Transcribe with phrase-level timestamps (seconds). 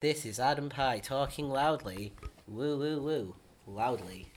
[0.00, 2.14] This is Adam Pie talking loudly.
[2.48, 3.34] Woo woo woo.
[3.66, 4.32] Loudly.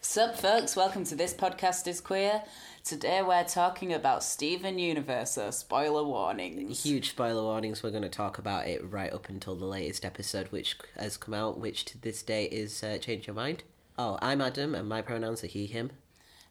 [0.00, 0.74] Sup, folks?
[0.74, 2.42] Welcome to this podcast is queer.
[2.82, 5.30] Today we're talking about Steven Universe.
[5.30, 6.82] So spoiler warnings.
[6.82, 7.84] Huge spoiler warnings.
[7.84, 11.34] We're going to talk about it right up until the latest episode, which has come
[11.34, 13.62] out, which to this day is uh, Change Your Mind.
[13.96, 15.92] Oh, I'm Adam, and my pronouns are he, him.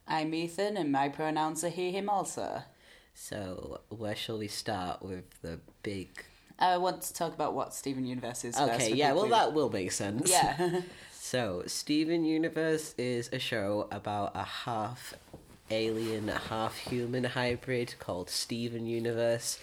[0.07, 2.09] I'm Ethan, and my pronouns are he, him.
[2.09, 2.63] Also,
[3.13, 6.09] So, where shall we start with the big.
[6.59, 8.57] Uh, I want to talk about what Steven Universe is.
[8.57, 10.29] Okay, yeah, well, that will make sense.
[10.29, 10.81] Yeah.
[11.25, 15.13] So, Steven Universe is a show about a half
[15.71, 19.57] alien, half human hybrid called Steven Universe.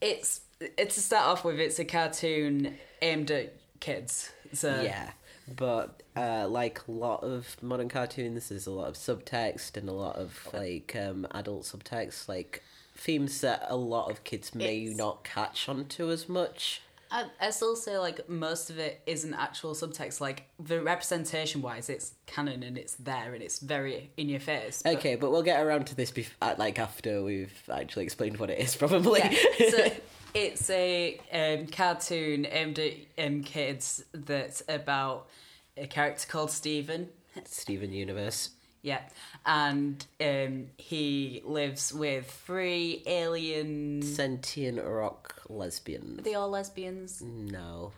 [0.00, 1.58] it's it's to start off with.
[1.60, 4.32] It's a cartoon aimed at kids.
[4.52, 5.10] So Yeah,
[5.56, 9.92] but uh, like a lot of modern cartoons, there's a lot of subtext and a
[9.92, 12.62] lot of like um, adult subtext, like
[12.96, 16.80] themes that a lot of kids may It's- not catch onto as much.
[17.10, 20.20] I, I still say like most of it isn't actual subtext.
[20.20, 24.82] Like the representation wise, it's canon and it's there and it's very in your face.
[24.82, 28.38] but- Okay, but we'll get around to this bef- uh, like after we've actually explained
[28.38, 29.20] what it is, probably.
[29.20, 29.70] Yeah.
[29.70, 29.92] so
[30.34, 35.28] it's a um, cartoon aimed at um, kids that's about
[35.76, 37.08] a character called Stephen.
[37.44, 38.50] Steven Universe.
[38.82, 39.00] Yeah,
[39.46, 44.02] and um, he lives with three alien.
[44.02, 46.16] Sentient rock lesbian.
[46.18, 47.22] Are they all lesbians?
[47.22, 47.92] No.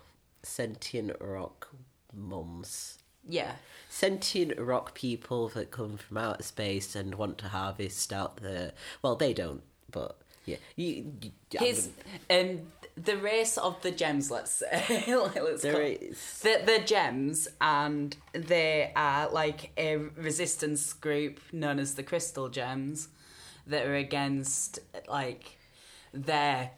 [0.45, 1.69] Sentient rock
[2.13, 2.99] mums.
[3.29, 3.53] Yeah.
[3.89, 8.73] Sentient rock people that come from outer space and want to harvest out the.
[9.03, 10.57] Well, they don't, but yeah.
[10.77, 11.91] You, you, His
[12.31, 12.61] um
[12.97, 14.31] the race of the gems.
[14.31, 15.05] Let's say.
[15.09, 21.95] let's There is- the the gems, and they are like a resistance group known as
[21.95, 23.09] the Crystal Gems,
[23.67, 25.59] that are against like
[26.15, 26.71] their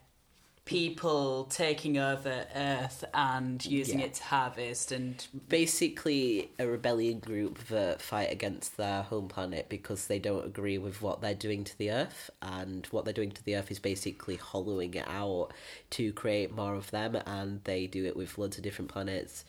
[0.69, 4.05] people taking over Earth and using Yeah.
[4.07, 10.09] it to harvest and basically a rebellion group that fight against their home planet because
[10.09, 13.43] they don't agree with what they're doing to the Earth, and what they're doing to
[13.45, 15.53] the Earth is basically hollowing it out
[15.91, 19.47] to create more of them, and they do it with loads of different planets.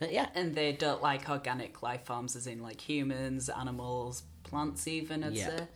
[0.00, 4.88] Uh, yeah, and they don't like organic life forms as in like humans, animals, plants
[4.88, 5.48] even I'd Yeah.
[5.58, 5.66] say.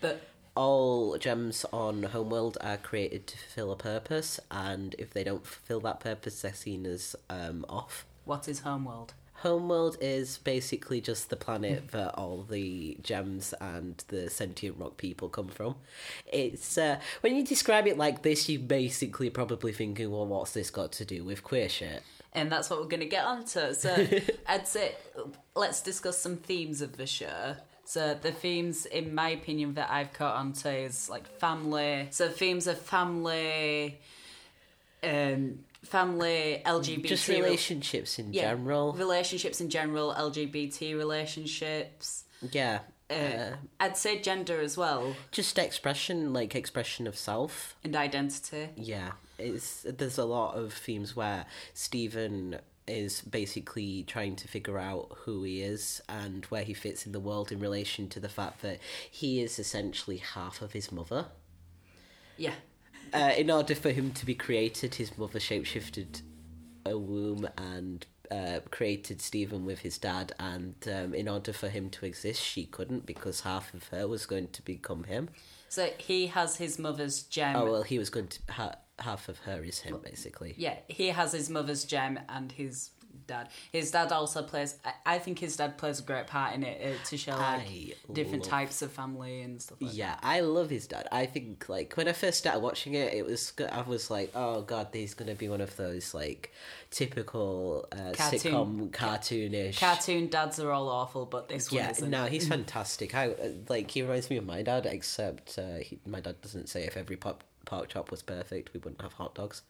[0.00, 0.22] But
[0.58, 5.78] all gems on Homeworld are created to fulfill a purpose, and if they don't fulfill
[5.80, 8.04] that purpose, they're seen as um, off.
[8.24, 9.14] what is Homeworld?
[9.34, 15.28] Homeworld is basically just the planet that all the gems and the sentient rock people
[15.28, 15.76] come from.
[16.26, 20.70] It's uh, when you describe it like this, you basically probably thinking, well, what's this
[20.70, 22.02] got to do with queer shit?
[22.34, 23.72] and that's what we're going to get onto.
[23.74, 24.06] So
[24.46, 24.94] I'd say
[25.54, 27.56] let's discuss some themes of the show.
[27.88, 32.08] So the themes, in my opinion, that I've caught onto is like family.
[32.10, 33.98] So themes of family,
[35.02, 38.92] um, family, LGBT, Just relationships in yeah, general.
[38.92, 42.24] relationships in general, LGBT relationships.
[42.52, 42.80] yeah.
[43.10, 47.74] Uh, Uh, I'd say gender as well just expression, like expression of self.
[47.82, 48.68] and identity.
[48.76, 55.08] Yeah, it's there's a lot of themes where Steven is basically trying to figure out
[55.24, 58.62] who he is and where he fits in the world in relation to the fact
[58.62, 58.78] that
[59.10, 61.26] he is essentially half of his mother.
[62.36, 62.54] Yeah.
[63.12, 66.22] Uh, in order for him to be created, his mother shapeshifted
[66.84, 70.32] a womb and uh, created Steven with his dad.
[70.38, 74.26] And um, in order for him to exist, she couldn't because half of her was
[74.26, 75.30] going to become him.
[75.68, 77.56] So he has his mother's gem.
[77.56, 80.54] Oh well, he was going to ha- half of her is him basically.
[80.56, 82.90] Yeah, he has his mother's gem and his
[83.28, 83.48] dad.
[83.70, 84.74] His dad also plays.
[84.84, 87.60] I- I think his dad plays a great part in it uh, to show like
[87.60, 89.78] I different love- types of family and stuff.
[89.80, 91.06] like Yeah, I love his dad.
[91.12, 94.62] I think like when I first started watching it, it was I was like, oh
[94.62, 96.52] god, he's gonna be one of those like
[96.90, 99.78] typical uh, Cartoon- sitcom cartoonish.
[99.78, 102.10] Cartoon dads are all awful, but this one yeah, isn't.
[102.10, 103.14] no, he's fantastic.
[103.14, 106.68] I uh, like he reminds me of my dad, except uh, he, my dad doesn't
[106.68, 109.62] say if every pop, pork chop was perfect, we wouldn't have hot dogs.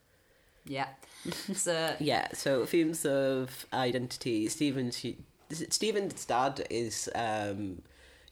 [0.69, 0.89] Yeah.
[1.55, 4.49] So Yeah, so themes of identity.
[4.49, 5.05] Steven's
[5.51, 7.83] Steven's dad is um,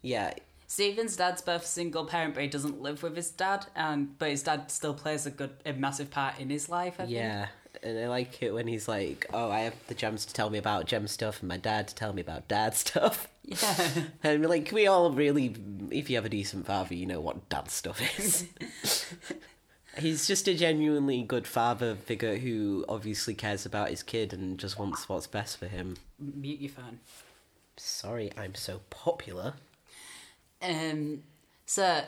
[0.02, 0.34] yeah,
[0.68, 4.42] Steven's dad's both single parent, but he doesn't live with his dad, and but his
[4.42, 6.94] dad still plays a good, a massive part in his life.
[6.94, 7.10] I think.
[7.10, 7.48] Yeah,
[7.82, 10.58] and I like it when he's like, "Oh, I have the gems to tell me
[10.58, 13.90] about gem stuff, and my dad to tell me about dad stuff." Yeah.
[14.24, 15.54] And like, we all really,
[15.90, 18.46] if you have a decent father, you know what dad stuff is.
[19.98, 24.78] he's just a genuinely good father figure who obviously cares about his kid and just
[24.78, 25.96] wants what's best for him.
[26.18, 27.00] Mute your phone.
[27.76, 29.54] Sorry, I'm so popular.
[30.62, 31.22] Um,
[31.66, 32.02] so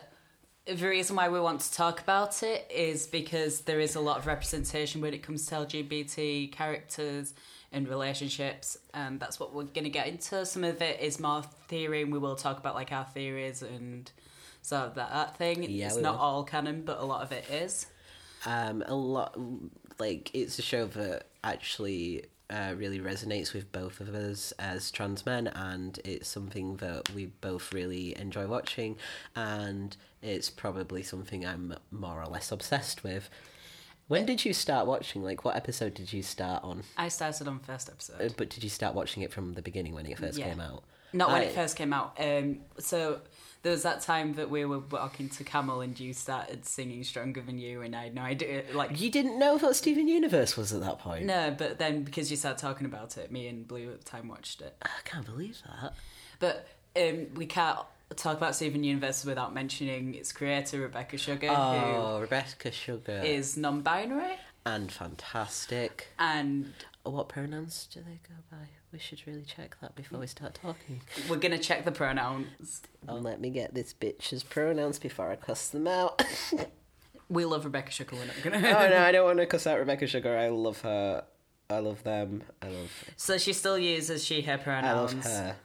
[0.67, 4.19] the reason why we want to talk about it is because there is a lot
[4.19, 7.35] of representation when it comes to LGBT characters
[7.73, 10.45] and relationships, and that's what we're going to get into.
[10.47, 14.11] Some of it is more theory, and we will talk about like our theories and
[14.73, 15.63] of that, thing.
[15.65, 17.87] Yeah, it's we not all canon, but a lot of it is.
[18.47, 19.37] Um, a lot
[19.99, 25.27] like it's a show that actually uh, really resonates with both of us as trans
[25.27, 28.97] men, and it's something that we both really enjoy watching,
[29.35, 33.29] and it's probably something I'm more or less obsessed with.
[34.07, 35.23] When did you start watching?
[35.23, 36.83] Like, what episode did you start on?
[36.97, 38.21] I started on first episode.
[38.23, 40.49] Uh, But did you start watching it from the beginning when it first Yeah.
[40.49, 40.85] came out?
[41.13, 42.17] Not when I- it first came out.
[42.19, 43.21] Um, so
[43.63, 47.41] there was that time that we were walking to Camel and you started singing "Stronger
[47.41, 48.63] Than You," and I had no idea.
[48.73, 51.25] Like, You didn't know what Steven Universe was at that point.
[51.27, 54.29] no, but then because you started talking about it, me and Blue at the time
[54.29, 54.77] watched it.
[54.83, 55.95] I can't believe that.
[56.39, 57.81] But um, we can't
[58.17, 64.37] talk about Steven Universe without mentioning its creator Rebecca Sugar, Oh, Rebecca Sugar is non-binary
[64.65, 66.09] and fantastic.
[66.19, 66.73] and.
[67.05, 68.69] What pronouns do they go by?
[68.93, 71.03] We should really check that before we start talking.
[71.29, 72.81] We're gonna check the pronouns.
[73.07, 76.23] Oh, let me get this bitch's pronouns before I cuss them out.
[77.31, 78.17] We love Rebecca Sugar.
[78.17, 78.57] We're not gonna.
[78.57, 80.35] oh no, I don't want to cuss out Rebecca Sugar.
[80.39, 81.25] I love her.
[81.69, 82.43] I love them.
[82.63, 82.91] I love.
[83.19, 85.13] So she still uses she/her pronouns.
[85.13, 85.57] I love her.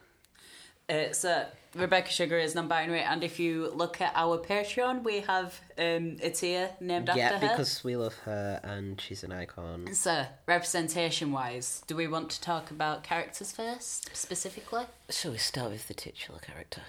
[0.90, 5.60] Uh, so Rebecca Sugar is non-binary, and if you look at our Patreon, we have
[5.78, 7.46] um, a tier named Yeah, after her.
[7.46, 9.94] Yeah, because we love her and she's an icon.
[9.94, 14.84] So representation-wise, do we want to talk about characters first, specifically?
[15.10, 16.82] Shall we start with the titular character.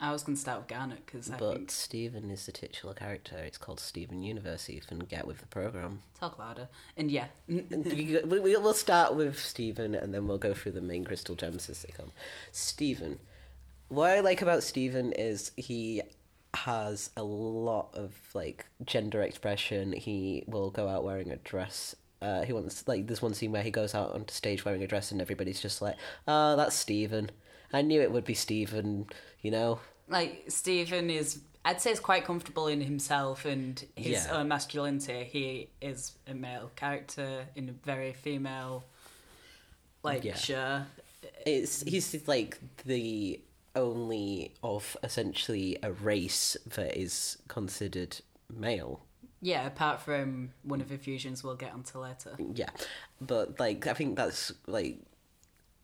[0.00, 2.94] I was going to start with Garnet because I But think Steven is the titular
[2.94, 3.36] character.
[3.38, 4.68] It's called Steven Universe.
[4.68, 6.02] If you can get with the program.
[6.20, 6.68] talk louder.
[6.96, 7.62] And yeah, we,
[8.24, 11.82] we, we'll start with Steven and then we'll go through the main crystal gems as
[11.82, 12.12] they come.
[12.52, 13.18] Steven.
[13.88, 16.02] What I like about Steven is he
[16.54, 19.92] has a lot of like gender expression.
[19.92, 21.94] He will go out wearing a dress.
[22.20, 24.86] Uh, he wants like there's one scene where he goes out onto stage wearing a
[24.86, 25.96] dress and everybody's just like,
[26.26, 27.30] "Oh, that's Steven."
[27.72, 29.06] I knew it would be Steven.
[29.42, 29.80] You know.
[30.08, 31.40] like Steven is.
[31.64, 34.38] I'd say is quite comfortable in himself and his Yeah.
[34.38, 35.24] own masculinity.
[35.24, 38.84] He is a male character in a very female,
[40.02, 40.34] like Yeah.
[40.36, 40.82] show.
[41.44, 43.40] It's he's like the
[43.78, 48.18] only of essentially a race that is considered
[48.52, 49.00] male.
[49.40, 52.36] Yeah, apart from one of the fusions we'll get onto later.
[52.54, 52.70] Yeah,
[53.20, 54.98] but like I think that's like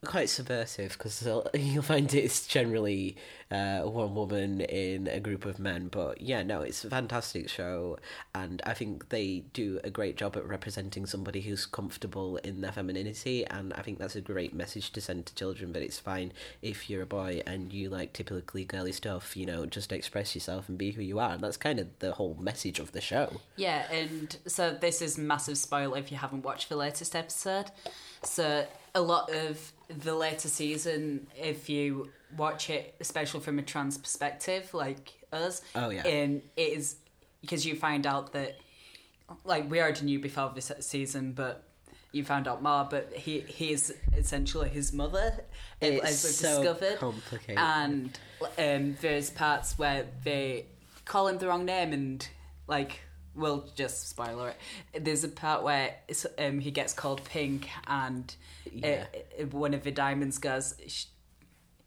[0.04, 3.16] quite subversive because you'll find it's generally
[3.50, 5.88] uh, one woman in a group of men.
[5.88, 7.98] But yeah, no, it's a fantastic show,
[8.34, 12.72] and I think they do a great job at representing somebody who's comfortable in their
[12.72, 15.72] femininity, and I think that's a great message to send to children.
[15.72, 19.36] But it's fine if you're a boy and you like typically girly stuff.
[19.36, 21.32] You know, just express yourself and be who you are.
[21.32, 23.40] And that's kind of the whole message of the show.
[23.56, 27.70] Yeah, and so this is massive spoiler if you haven't watched the latest episode.
[28.22, 33.98] So a lot of the later season, if you watch it, especially from a trans
[33.98, 36.06] perspective, like us, Oh, yeah.
[36.06, 36.96] and it is
[37.40, 38.56] because you find out that,
[39.44, 41.64] like we already knew before this season, but
[42.12, 42.86] you found out more.
[42.88, 45.34] But he he is essentially his mother,
[45.80, 47.58] It's as we've so discovered, complicated.
[47.58, 48.18] and
[48.58, 50.66] um, there's parts where they
[51.04, 52.26] call him the wrong name and
[52.66, 53.00] like
[53.34, 54.54] we'll just spoiler
[54.92, 55.94] it there's a part where
[56.38, 58.34] um, he gets called pink and
[58.66, 59.04] uh, Yeah.
[59.40, 60.74] uh, one of the diamonds goes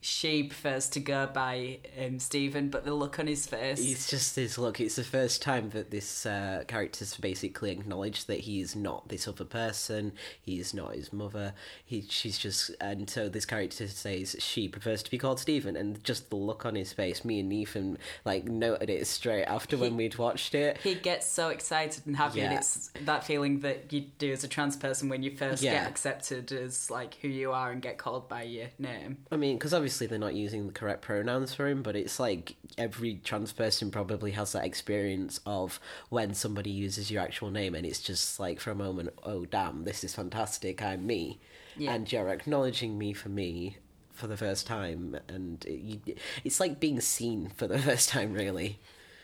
[0.01, 4.09] sh- she prefers to go by um, Steven but the look on his face It's
[4.09, 4.79] just this look.
[4.81, 9.27] It's the first time that this uh, character's basically acknowledged that he is not this
[9.27, 10.11] other person.
[10.41, 11.53] He is not his mother.
[11.85, 16.03] He, she's just, and so this character says she prefers to be called Steven, and
[16.03, 17.23] just the look on his face.
[17.23, 20.77] Me and Ethan like noted it straight after when we'd watched it.
[20.83, 24.47] he gets so excited and happy and it's that feeling that you do as a
[24.47, 25.73] trans person when you first Yeah.
[25.73, 29.57] get accepted as like who you are and get called by your name I mean,
[29.57, 33.53] because obviously they're not using the correct pronouns for him, but it's like every trans
[33.53, 35.79] person probably has that experience of
[36.09, 39.83] when somebody uses your actual name and it's just like for a moment, oh damn,
[39.83, 41.39] this is fantastic, I'm me.
[41.77, 41.93] Yeah.
[41.93, 43.77] And you're acknowledging me for me
[44.13, 48.33] for the first time, and it, you, it's like being seen for the first time,
[48.33, 48.79] really.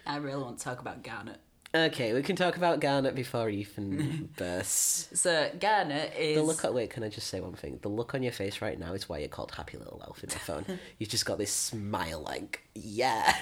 [0.05, 1.39] I really want to talk about Garnet
[1.75, 5.09] Okay, we can talk about Garnet before Ethan bursts.
[5.19, 6.63] so Garnet is The look.
[6.63, 7.79] At, Wait, can I just say one thing?
[7.81, 10.29] The look on your face right now is why you're called Happy Little Elf in
[10.29, 10.79] my phone.
[10.99, 13.35] You've just got this smile, like yeah.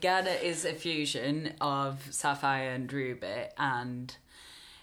[0.00, 4.14] Garnet is a fusion of Sapphire and Ruby, and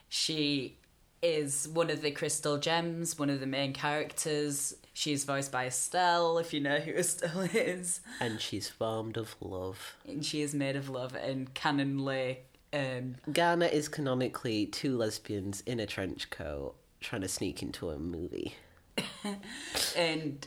[0.09, 0.77] she
[1.21, 6.37] is one of the crystal gems, one of the main characters She's voiced by Estelle,
[6.37, 7.99] if you know who Estelle is.
[8.21, 9.97] And she's formed of love.
[10.07, 12.37] And she is made of love and canonly.
[12.75, 17.97] Um, Garnet is canonically two lesbians in a trench coat trying to sneak into a
[17.97, 18.55] movie.
[19.95, 20.45] and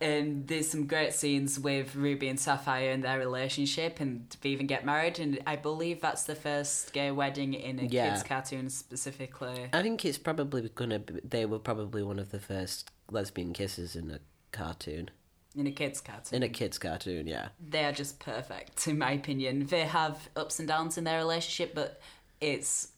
[0.00, 4.66] and there's some great scenes with Ruby and Sapphire and their relationship, and they even
[4.66, 5.18] get married.
[5.18, 8.10] And I believe that's the first gay wedding in a Yeah.
[8.10, 9.68] kids' cartoon specifically.
[9.72, 10.98] I think it's probably gonna.
[10.98, 14.20] Be, they were probably one of the first lesbian kisses in a
[14.52, 15.10] cartoon.
[15.56, 16.36] In a kids' cartoon.
[16.36, 17.48] In a kids' cartoon, yeah.
[17.68, 21.74] they are just perfect in my opinion they have ups and downs in their relationship
[21.74, 22.00] but
[22.40, 22.88] it's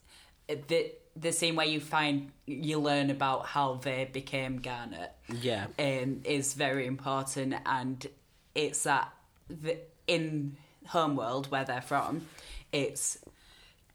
[0.48, 5.66] the the scene where you find you learn about how they became garnet Yeah.
[5.78, 8.06] um, is very important and
[8.54, 9.12] it's that
[9.48, 10.56] the, in
[10.88, 12.26] homeworld where they're from
[12.72, 13.18] it's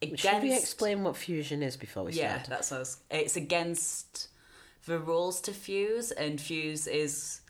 [0.02, 2.42] against Should we explain what fusion is before we yeah start?
[2.50, 4.28] Yeah, that's was, it's against
[4.86, 7.41] the rules to fuse and fuse is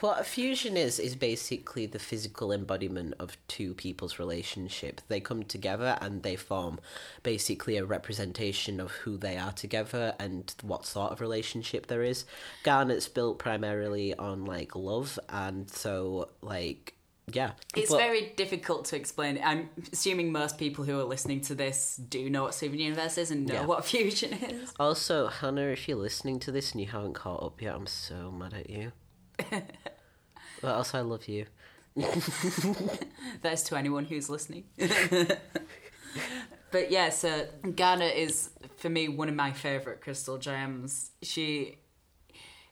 [0.00, 5.00] What a fusion is is basically the physical embodiment of two people's relationship.
[5.08, 6.78] They come together and they form
[7.22, 12.26] basically a representation of who they are together and what sort of relationship there is.
[12.64, 16.94] Garnet's built primarily on like love and so like
[17.32, 17.52] yeah.
[17.76, 19.38] It's But- very difficult to explain.
[19.44, 23.30] I'm assuming most people who are listening to this do know what Steven Universe is
[23.30, 23.64] and know Yeah.
[23.66, 24.72] what fusion is.
[24.78, 28.30] Also, Hannah, if you're listening to this and you haven't caught up yet, I'm so
[28.30, 28.92] mad at you.
[30.60, 31.46] but also, I love you.
[33.42, 34.64] That's to anyone who's listening.
[36.70, 41.10] but yeah, so Garnet is for me one of my favourite crystal gems.
[41.22, 41.78] She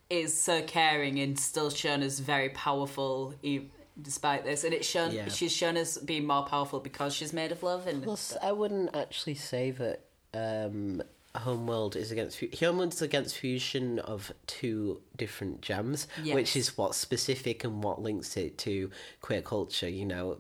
[0.08, 3.70] is so caring and still shown as very powerful e-
[4.00, 5.28] despite this and it's shown Yeah.
[5.28, 8.94] she's shown as being more powerful because she's made of love and Plus, I wouldn't
[8.94, 11.02] actually say that um,
[11.38, 17.83] Homeworld is against Homeworld's against fusion of two different gems, which is what's specific and
[17.83, 18.90] what links it to
[19.21, 19.88] queer culture.
[19.88, 20.38] You know,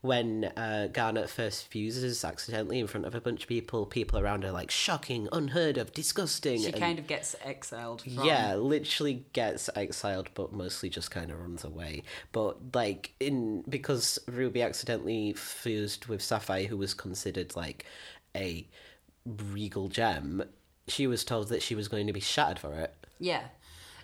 [0.00, 4.44] when uh, Garnet first fuses accidentally in front of a bunch of people, people around
[4.44, 6.60] are like shocking, unheard of, disgusting.
[6.60, 11.30] she and- kind of gets exiled from yeah, literally gets exiled, but mostly just kind
[11.30, 12.02] of runs away.
[12.32, 17.84] But like in because Ruby accidentally fused with Sapphire, who was considered like
[18.36, 18.66] a
[19.26, 20.42] regal gem,
[20.88, 22.94] she was told that she was going to be shattered for it.
[23.18, 23.44] Yeah,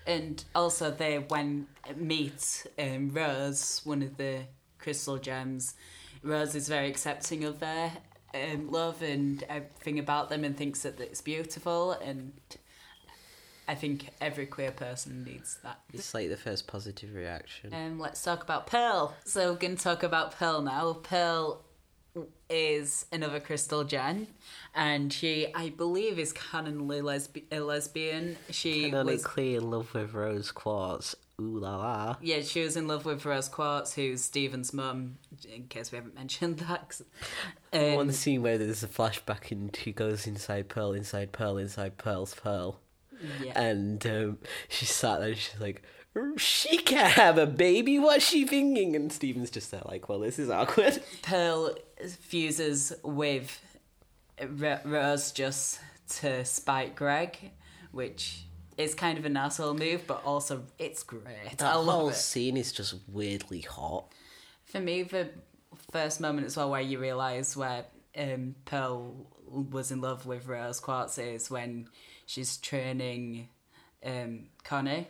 [0.07, 4.41] and also they when meet um, Rose, one of the
[4.79, 5.75] crystal gems.
[6.23, 7.93] Rose is very accepting of their
[8.35, 11.93] um, love and everything about them, and thinks that it's beautiful.
[11.93, 12.33] And
[13.69, 15.81] I think every queer person needs that.
[15.93, 17.73] It's like the first positive reaction.
[17.73, 19.15] Um, let's talk about Pearl.
[19.25, 20.95] So we're going to talk about Pearl now.
[20.95, 21.63] Pearl
[22.49, 24.27] is another crystal gem,
[24.75, 28.37] and she, I believe, is canonly lesbi- a lesbian.
[28.51, 31.15] She was Canonically in love with Rose Quartz.
[31.41, 32.17] Ooh la la.
[32.21, 35.17] Yeah, she was in love with Rose Quartz, who's Steven's mum,
[35.51, 37.01] in case we haven't mentioned that.
[37.73, 41.97] Um, One scene where there's a flashback and she goes inside Pearl, inside Pearl, inside
[41.97, 42.81] Pearl's Pearl.
[43.43, 43.59] yeah.
[43.59, 44.39] And um,
[44.69, 45.83] she sat there and she's like,
[46.37, 47.99] she can't have a baby.
[47.99, 48.97] What's she thinking?
[48.97, 51.03] And Steven's just there like, well, this is awkward.
[51.23, 51.75] Pearl
[52.19, 53.61] fuses with
[54.41, 55.81] R- Rose just
[56.21, 57.53] to spite Greg,
[57.93, 58.43] which
[58.77, 61.59] is kind of an asshole move, but also it's great.
[61.59, 62.15] That I love whole it.
[62.17, 64.07] scene is just weirdly hot.
[64.65, 65.29] For me, the
[65.93, 67.85] first moment as well where you realise where
[68.17, 69.15] um, Pearl
[69.47, 71.89] was in love with Rose Quartz is when
[72.27, 73.49] she's training
[74.05, 75.09] um, Connie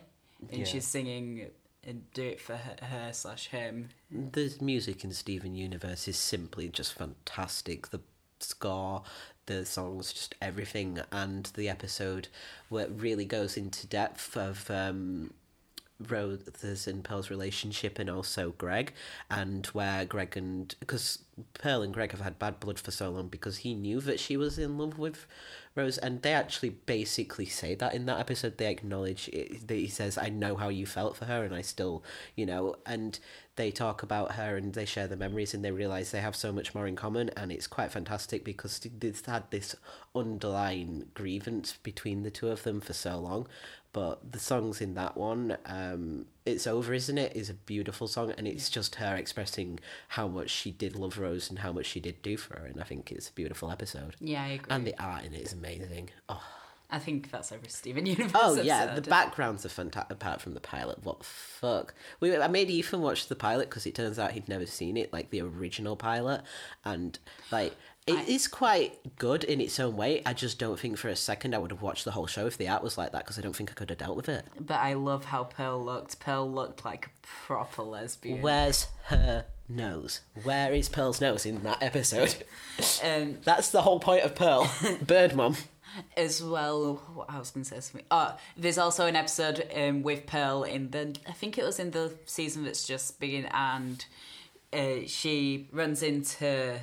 [0.49, 0.65] and Yeah.
[0.65, 1.47] she's singing
[1.83, 3.89] and do it for her, her slash him.
[4.11, 7.89] The music in Steven Universe is simply just fantastic.
[7.89, 8.01] The
[8.39, 9.03] score,
[9.47, 12.27] the songs, just everything, and the episode
[12.69, 15.33] where it really goes into depth of um,
[16.07, 18.93] Rose and Pearl's relationship, and also Greg,
[19.29, 21.19] and where Greg and because
[21.55, 24.37] Pearl and Greg have had bad blood for so long because he knew that she
[24.37, 25.25] was in love with
[25.73, 28.57] Rose, and they actually basically say that in that episode.
[28.57, 31.61] They acknowledge it, that he says, "I know how you felt for her, and I
[31.61, 32.03] still,
[32.35, 33.17] you know," and
[33.55, 36.51] they talk about her and they share the memories and they realize they have so
[36.51, 39.75] much more in common, and it's quite fantastic because they've had this
[40.15, 43.47] underlying grievance between the two of them for so long.
[43.93, 48.31] But the songs in that one, um, "It's Over, Isn't It?" is a beautiful song,
[48.37, 49.79] and it's just her expressing
[50.09, 52.79] how much she did love Rose and how much she did do for her, and
[52.79, 54.15] I think it's a beautiful episode.
[54.21, 54.67] Yeah, I agree.
[54.73, 56.09] And the art in it is amazing.
[56.29, 56.41] Oh,
[56.89, 58.31] I think that's every Steven Universe.
[58.41, 59.03] Oh yeah, episode.
[59.03, 60.11] the backgrounds are fantastic.
[60.11, 61.93] Apart from the pilot, what the fuck?
[62.21, 65.11] We I made Ethan watch the pilot because it turns out he'd never seen it,
[65.11, 66.41] like the original pilot,
[66.85, 67.17] and
[67.51, 67.75] like
[68.07, 70.21] it is quite good in its own way.
[70.25, 72.57] I just don't think for a second I would have watched the whole show if
[72.57, 74.45] the art was like that because I don't think I could have dealt with it.
[74.59, 76.19] But I love how Pearl looked.
[76.19, 78.41] Pearl looked like a proper lesbian.
[78.41, 80.21] Where's her nose?
[80.43, 82.35] Where is Pearl's nose in that episode?
[83.03, 84.71] Um, That's the whole point of Pearl.
[85.05, 85.55] Bird mom.
[86.17, 88.05] as well, what I was going to say something.
[88.09, 91.15] Oh, there's also an episode um, with Pearl in the.
[91.27, 94.03] I think it was in the season that's just begun, and
[94.73, 96.79] uh, she runs into.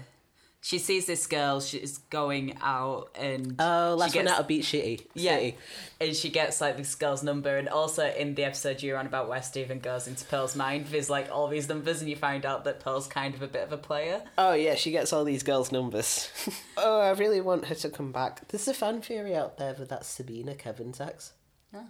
[0.60, 1.60] She sees this girl.
[1.60, 5.06] She's going out, and Oh, last she one out of Beach City.
[5.14, 5.56] Yeah, City.
[6.00, 9.28] and she gets like this girl's number, and also in the episode you're on about
[9.28, 12.64] where Steven goes into Pearl's mind, there's like all these numbers, and you find out
[12.64, 14.22] that Pearl's kind of a bit of a player.
[14.36, 16.28] Oh yeah, she gets all these girls' numbers.
[16.76, 18.48] oh, I really want her to come back.
[18.48, 21.32] There's a fan theory out there with that that's Sabina Kevin's ex.
[21.74, 21.86] Oh.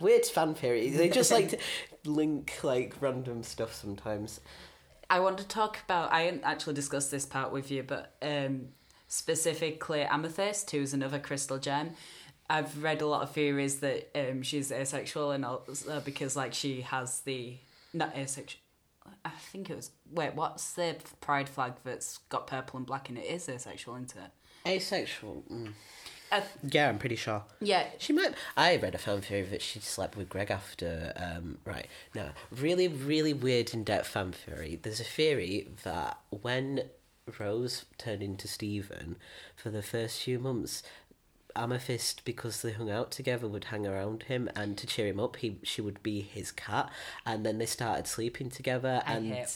[0.00, 0.90] Weird fan theory.
[0.90, 1.60] They just like
[2.04, 4.40] link like random stuff sometimes.
[5.10, 6.12] I want to talk about.
[6.12, 8.68] I hadn't actually discussed this part with you, but um,
[9.08, 11.90] specifically Amethyst, who's another crystal gem.
[12.48, 16.82] I've read a lot of theories that um, she's asexual, and also because like she
[16.82, 17.56] has the
[17.92, 18.60] not asexual.
[19.24, 20.34] I think it was wait.
[20.34, 23.26] What's the pride flag that's got purple and black in it?
[23.26, 24.68] Is asexual, isn't it?
[24.68, 25.44] Asexual.
[25.50, 25.72] Mm.
[26.30, 27.42] Uh, Yeah, I'm pretty sure.
[27.60, 28.34] yeah, She might.
[28.56, 31.12] I read a fan theory that she slept with Greg after.
[31.16, 31.86] Um, right.
[32.14, 32.30] No.
[32.50, 34.78] Really, really weird in depth fan theory.
[34.80, 36.82] There's a theory that when
[37.38, 39.16] Rose turned into Steven,
[39.56, 40.82] for the first few months,
[41.56, 45.36] Amethyst, because they hung out together, would hang around him, and to cheer him up,
[45.36, 46.90] he she would be his cat,
[47.26, 49.46] and then they started sleeping together, I and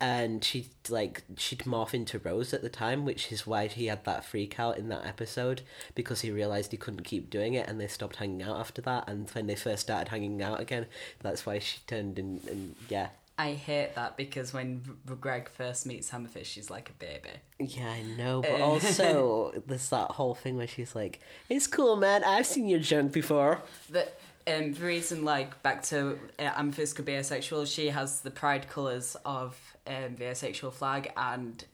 [0.00, 4.04] and she like she'd morph into Rose at the time, which is why he had
[4.04, 5.62] that freak out in that episode
[5.94, 9.08] because he realized he couldn't keep doing it, and they stopped hanging out after that.
[9.08, 10.86] And when they first started hanging out again,
[11.20, 12.40] that's why she turned in.
[12.48, 14.82] And yeah, I hate that because when
[15.20, 17.30] Greg first meets Amethyst, she's like a baby.
[17.60, 18.42] yeah, I know.
[18.42, 22.24] But also, there's that whole thing where she's like, "It's cool, man.
[22.24, 24.08] I've seen your junk before." The
[24.48, 28.68] um, the reason, like, back to uh, Amethyst could be asexual, she has the pride
[28.68, 31.64] colours of um, the asexual flag, and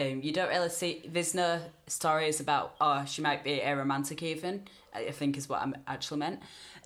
[0.00, 1.02] um, you don't really see.
[1.06, 5.76] There's no stories about, oh, she might be aromantic, even, I think is what I'm
[5.86, 6.40] actually meant.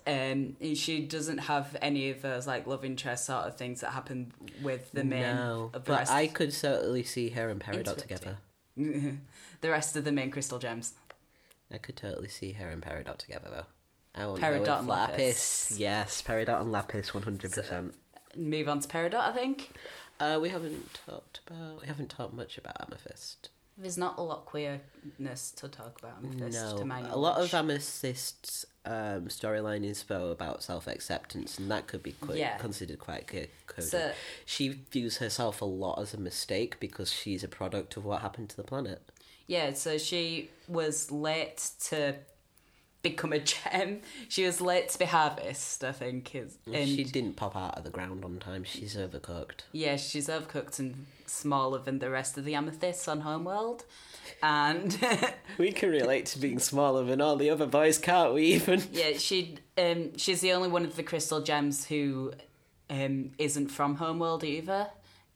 [0.07, 3.91] Um, and she doesn't have any of those, like, love interest sort of things that
[3.91, 5.35] happen with the main.
[5.35, 8.37] no, of the but I could certainly see her and Peridot together.
[8.77, 9.17] the
[9.63, 10.93] rest of the main crystal gems.
[11.71, 13.65] I could totally see her and Peridot together, though.
[14.13, 15.17] I won't Peridot and Lapis.
[15.17, 15.75] Lapis.
[15.77, 17.95] Yes, Peridot and Lapis, one hundred percent.
[18.35, 19.71] Move on to Peridot, I think.
[20.19, 21.81] Uh, we haven't talked about.
[21.81, 23.49] We haven't talked much about Amethyst.
[23.77, 27.37] There's not a lot of queerness to talk about Amethyst, no, to my a lot
[27.41, 27.51] of.
[27.53, 32.57] Amethyst's um, storyline is though about self acceptance, and that could be quite, Yeah.
[32.57, 33.91] considered quite co- coded.
[33.91, 34.13] So-
[34.45, 38.49] she views herself a lot as a mistake because she's a product of what happened
[38.51, 39.01] to the planet.
[39.47, 42.15] Yeah, so she was late to
[43.09, 44.01] become a gem.
[44.29, 46.33] She was late to be harvest, I think.
[46.35, 48.63] Is and she didn't pop out of the ground on time.
[48.63, 49.61] She's overcooked.
[49.71, 53.85] yeah, she's overcooked and smaller than the rest of the amethysts on Homeworld,
[54.41, 54.97] and
[55.57, 58.43] We can relate to being smaller than all the other boys, can't we?
[58.57, 62.33] Even yeah, she um she's the only one of the crystal gems who
[62.89, 64.87] um isn't from Homeworld either.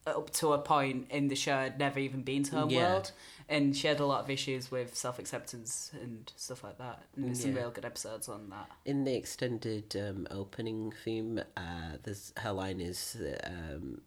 [0.08, 3.12] Up to a point in the show, I'd never even been to Homeworld,
[3.50, 7.04] and she had a lot of issues with self acceptance and stuff like that.
[7.16, 8.70] And there's some real good episodes on that.
[8.86, 14.02] in the extended um, opening theme, uh, there's her line is, um,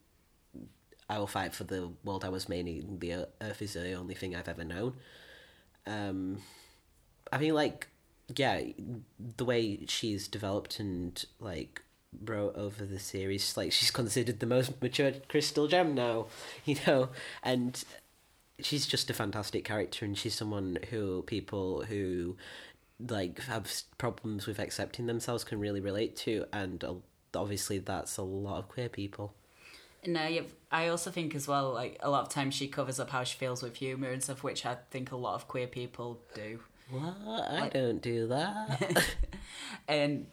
[1.11, 2.99] "I will fight for the world I was made in.
[3.01, 4.95] The earth is the only thing I've ever known."
[5.87, 6.39] Um,
[7.33, 7.89] I mean, like,
[8.37, 8.63] yeah,
[9.37, 11.83] the way she's developed and like
[12.25, 16.27] wrote over the series, like she's considered the most mature crystal gem now,
[16.65, 17.09] you know,
[17.43, 17.85] and
[18.59, 22.37] she's just a fantastic character, and she's someone who people who
[23.09, 26.95] like have problems with accepting themselves can really relate to, and uh,
[27.35, 29.35] obviously that's a lot of queer people.
[30.05, 30.29] No,
[30.73, 33.38] I also think as well, like a lot of times she covers up how she
[33.38, 36.61] feels with humour and stuff, which I think a lot of queer people do.
[36.93, 37.51] What?
[37.51, 39.05] I don't do that.
[39.89, 40.27] And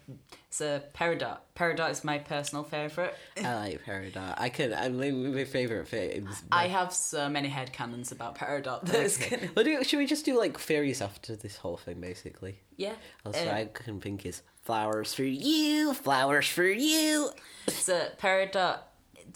[0.51, 3.13] so Peridot, Peridot is my personal favourite.
[3.43, 4.35] I like Peridot.
[4.37, 4.73] I could.
[4.73, 6.27] I mean, my favorite thing.
[6.27, 8.83] is- I have so many headcanons about Peridot.
[8.83, 9.37] That's Okay.
[9.37, 12.59] gonna, Well, do, should we just do like fairies after this whole thing, basically?
[12.77, 12.93] yeah.
[13.25, 17.31] Also, Um, I can think is flowers for you, flowers for you.
[17.69, 18.79] So Peridot,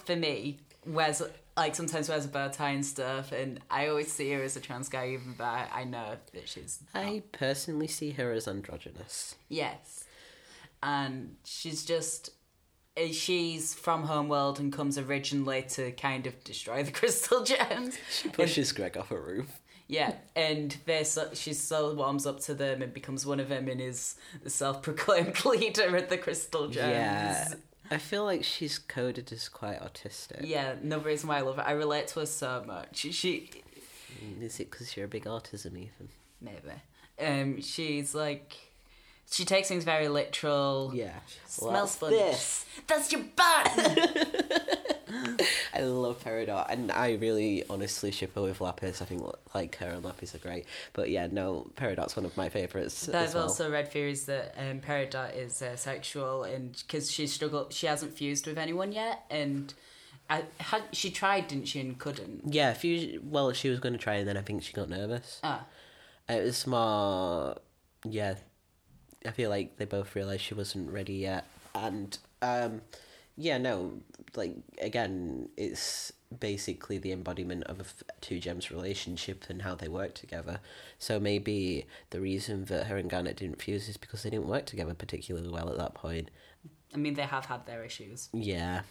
[0.05, 1.21] for me, wears
[1.55, 4.59] like sometimes wears a bow tie and stuff, and I always see her as a
[4.59, 9.35] trans guy, even though I, know that she's I personally see her as androgynous.
[9.49, 10.05] yes,
[10.81, 12.29] and she's just.
[12.97, 17.97] uh, She's from Homeworld and comes originally to kind of destroy the crystal gems.
[18.11, 19.59] She pushes Greg off a roof.
[19.87, 23.67] Yeah, and they so, she so warms up to them and becomes one of them
[23.67, 26.75] and is the self-proclaimed leader of the crystal gems.
[26.93, 27.53] Yeah.
[27.91, 30.41] I feel like she's coded as quite autistic.
[30.47, 31.63] Yeah, another reason why I love her.
[31.67, 32.97] I relate to her so much.
[33.11, 33.49] She,
[34.41, 36.09] Is it because you're a big autism, even?
[36.41, 36.59] maybe.
[37.19, 38.55] Um, she's like,
[39.31, 40.91] she takes things very literal.
[40.93, 41.11] Yeah.
[41.47, 42.17] Smells What's funny.
[42.17, 42.65] this?
[42.87, 43.71] That's your butt.
[45.73, 49.01] I love Peridot, and I really honestly ship her with Lapis.
[49.01, 49.23] I think
[49.53, 50.65] like her and Lapis are great.
[50.93, 53.07] But yeah, no, Peridot's one of my favourites.
[53.09, 53.43] I've as well.
[53.43, 58.13] also read theories that um, Peridot is uh, sexual, and because she struggled, she hasn't
[58.13, 59.73] fused with anyone yet, and
[60.29, 62.53] I had she tried, didn't she, and couldn't.
[62.53, 65.39] Yeah, you well, she was going to try, and then I think she got nervous.
[65.43, 65.65] Ah,
[66.29, 67.57] It was more,
[68.05, 68.35] yeah.
[69.25, 71.45] I feel like they both realized she wasn't ready yet,
[71.75, 72.81] and um,
[73.35, 73.93] yeah, no,
[74.35, 79.87] like again, it's basically the embodiment of a f- two gems relationship and how they
[79.87, 80.59] work together.
[80.97, 84.65] So maybe the reason that her and Garnet didn't fuse is because they didn't work
[84.65, 86.29] together particularly well at that point.
[86.93, 88.29] I mean, they have had their issues.
[88.33, 88.81] Yeah.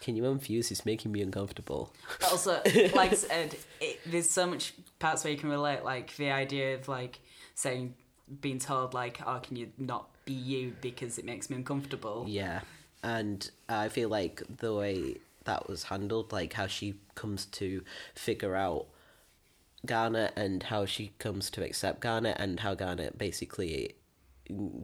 [0.00, 0.70] Can you unfuse?
[0.70, 1.92] It's making me uncomfortable.
[2.30, 2.60] also
[2.94, 6.74] like I said it, there's so much parts where you can relate like the idea
[6.74, 7.20] of like
[7.54, 7.94] saying
[8.40, 12.60] being told like oh can you not be you because it makes me uncomfortable Yeah,
[13.02, 17.82] and I feel like the way that was handled, like how she comes to
[18.14, 18.86] figure out
[19.86, 23.94] Garnet and how she comes to accept Garnet, and how Garnet basically.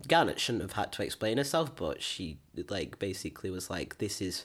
[0.07, 4.45] Garnet shouldn't have had to explain herself, but she like basically was like, "This is,"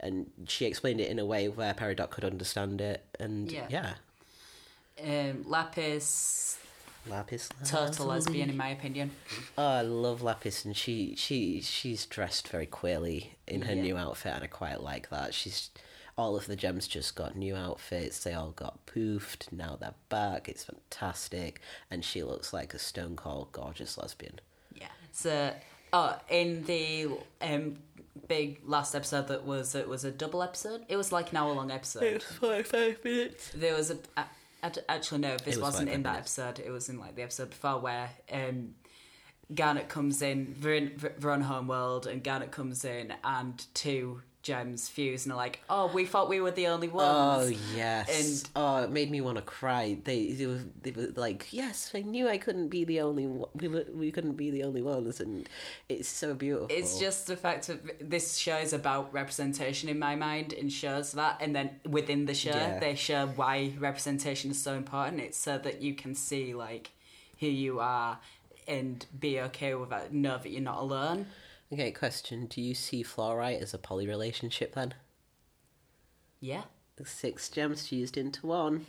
[0.00, 3.68] and she explained it in a way where Peridot could understand it, and Yeah.
[3.70, 3.94] yeah,
[5.02, 6.58] um lapis
[7.08, 7.48] Lapis.
[7.64, 9.10] total lesbian in my opinion
[9.58, 13.82] Oh, I love Lapis, and she she she's dressed very queerly in her Yeah.
[13.82, 15.34] new outfit, and I quite like that.
[15.34, 15.70] She's
[16.18, 18.24] all of the gems just got new outfits.
[18.24, 19.52] They all got poofed.
[19.52, 20.48] Now they're back.
[20.48, 24.40] It's fantastic, and she looks like a stone cold gorgeous lesbian.
[24.74, 25.52] yeah so
[25.92, 27.08] oh in the
[27.40, 27.76] um
[28.28, 31.52] big last episode that was it was a double episode it was like an hour
[31.52, 33.50] long episode like five minutes.
[33.54, 34.24] there was a I-
[34.62, 36.38] Actually no this It was wasn't in that minutes.
[36.38, 38.74] episode it was in like the episode before where um
[39.54, 44.88] Garnet comes in they're, in, they're on homeworld and Garnet comes in and two gems
[44.88, 47.06] fuse and are like oh we thought we were the only ones."
[47.52, 48.06] Oh yes.
[48.18, 49.98] And- oh, it made me want to cry.
[50.04, 53.48] They they were, they were like, yes, I knew I couldn't be the only one.
[53.62, 55.48] We were, we couldn't be the only ones, and
[55.88, 56.68] it's so beautiful.
[56.70, 61.12] it's just the fact that this show is about representation in my mind and shows
[61.12, 62.78] that and then within the show Yeah.
[62.78, 66.90] they show why representation is so important it's so that you can see like
[67.40, 68.18] who you are
[68.68, 71.26] and be okay with that know that you're not alone
[71.72, 71.90] okay.
[71.90, 74.94] Question: Do you see fluorite as a poly relationship then?
[76.38, 76.62] yeah
[77.04, 78.86] six gems fused into one.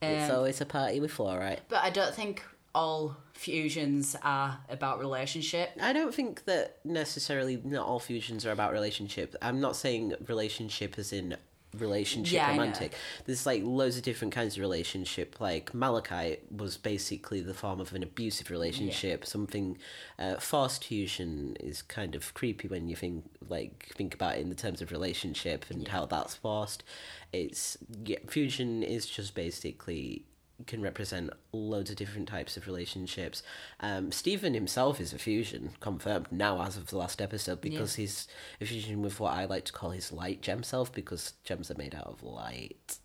[0.00, 1.60] it's Um, always a party with fluorite.
[1.68, 2.42] But I don't think
[2.74, 5.70] all fusions are about relationship.
[5.80, 9.34] I don't think that necessarily not all fusions are about relationship.
[9.42, 11.36] I'm not saying relationship as in
[11.76, 12.94] relationship Yeah, romantic.
[13.26, 15.40] There's like loads of different kinds of relationship.
[15.40, 19.24] Like Malachite was basically the form of an abusive relationship.
[19.26, 19.78] Something
[20.18, 24.48] uh, forced fusion is kind of creepy when you think like think about it in
[24.48, 26.82] the terms of relationship and how that's forced.
[27.32, 30.24] It's yeah, fusion is just basically
[30.66, 33.42] can represent loads of different types of relationships.
[33.80, 38.28] Um, Steven himself is a fusion, confirmed now as of the last episode, because he's
[38.60, 41.76] a fusion with what I like to call his light gem self, because gems are
[41.76, 42.98] made out of light.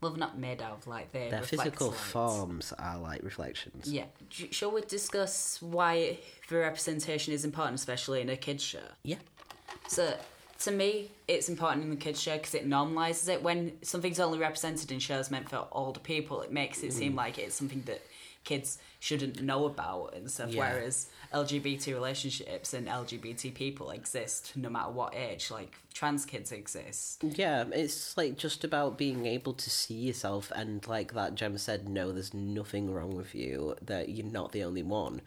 [0.00, 1.12] Well, they're not made out of light.
[1.12, 1.96] they Their physical light.
[1.96, 3.92] forms are light reflections.
[3.92, 4.04] Yeah.
[4.30, 8.78] Sh- Shall we discuss why the representation is important, especially in a kids show?
[9.02, 9.16] Yeah.
[9.88, 10.14] So,
[10.60, 13.42] to me, it's important in the kids' show because it normalizes it.
[13.42, 16.92] When something's only represented in shows meant for older people, it makes it Mm.
[16.92, 18.02] seem like it's something that
[18.44, 20.50] kids shouldn't know about and stuff.
[20.50, 20.60] Yeah.
[20.72, 25.50] Whereas LGBT relationships and LGBT people exist no matter what age.
[25.50, 27.22] Like trans kids exist.
[27.22, 31.88] Yeah, it's like just about being able to see yourself and like that gem said,
[31.88, 35.20] no, there's nothing wrong with you, that you're not the only one.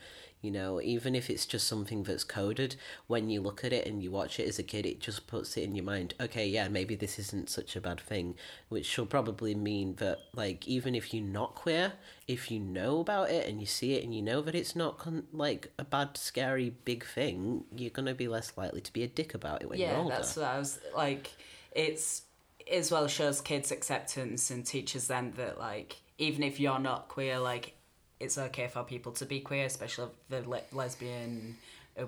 [0.44, 2.76] You know, even if it's just something that's coded,
[3.08, 5.56] when you look at it and you watch it as a kid, it just puts
[5.56, 8.36] it in your mind, okay, yeah, maybe this isn't such a bad thing,
[8.68, 11.94] which will probably mean that, like, even if you're not queer,
[12.28, 14.98] if you know about it and you see it and you know that it's not,
[14.98, 19.08] con- like, a bad, scary, big thing, you're gonna be less likely to be a
[19.08, 20.16] dick about it when you're yeah, older.
[20.16, 21.32] that's what I was like.
[21.72, 22.24] It's
[22.70, 27.40] as well shows kids acceptance and teaches them that like even if you're not queer,
[27.40, 27.76] like
[28.24, 31.58] it's okay for people to be queer, especially the le- lesbian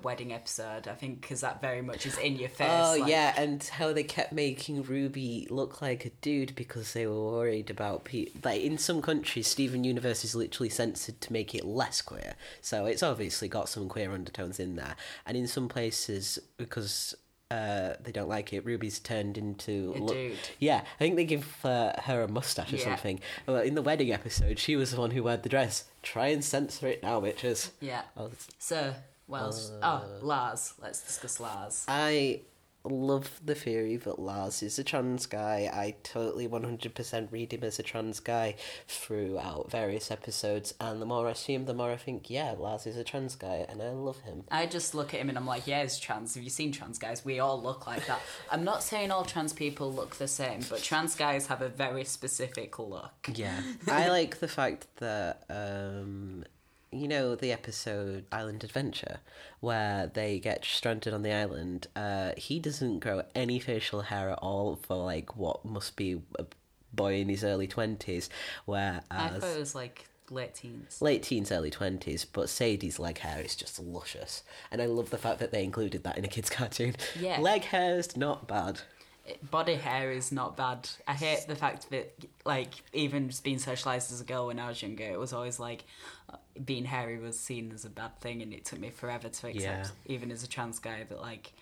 [0.02, 0.88] wedding episode.
[0.88, 2.68] I think because that very much is in your face.
[2.70, 7.06] Oh like- yeah, and how they kept making Ruby look like a dude because they
[7.06, 11.54] were worried about pe- like in some countries Steven Universe is literally censored to make
[11.54, 12.34] it less queer.
[12.60, 14.96] So it's obviously got some queer undertones in there.
[15.24, 17.14] And in some places because
[17.50, 20.38] uh, they don't like it, Ruby's turned into A dude.
[20.58, 22.84] Yeah, I think they give uh, her a mustache or Yeah.
[22.84, 23.20] something.
[23.46, 25.84] Well, in the wedding episode, she was the one who wore the dress.
[26.02, 27.70] Try and censor it now, bitches.
[27.80, 28.02] Yeah.
[28.16, 28.94] Oh, So,
[29.28, 30.74] well, Uh, oh, Lars.
[30.82, 31.84] Let's discuss Lars.
[31.88, 32.40] I
[32.90, 35.70] love the theory that Lars is a trans guy.
[35.72, 38.56] I totally 100% read him as a trans guy
[38.88, 42.86] throughout various episodes, and the more I see him, the more I think, yeah, Lars
[42.86, 44.44] is a trans guy, and I love him.
[44.50, 46.34] I just look at him and I'm like, yeah, he's trans.
[46.34, 47.24] Have you seen trans guys?
[47.24, 48.20] We all look like that.
[48.50, 52.04] I'm not saying all trans people look the same, but trans guys have a very
[52.04, 53.28] specific look.
[53.34, 53.60] Yeah.
[53.88, 56.44] I like the fact that, um,
[57.00, 59.18] you know, the episode Island Adventure,
[59.60, 64.38] where they get stranded on the island, uh, he doesn't grow any facial hair at
[64.38, 66.44] all for, like, what must be a
[66.92, 68.28] boy in his early 20s,
[68.64, 69.02] whereas...
[69.10, 71.00] I thought it was like late teens.
[71.00, 75.18] late teens, early twenties, but Sadie's leg hair is just luscious, and I love the
[75.18, 76.96] fact that they included that in a kids' cartoon.
[77.18, 77.40] Yeah.
[77.40, 78.80] leg hair's not bad.
[79.50, 80.88] Body hair is not bad.
[81.08, 84.68] I hate the fact that, like, even just being socialized as a girl when I
[84.68, 85.84] was younger, it was always like
[86.64, 89.92] being hairy was seen as a bad thing, and it took me forever to accept,
[90.06, 90.14] Yeah.
[90.14, 91.52] even as a trans guy, that like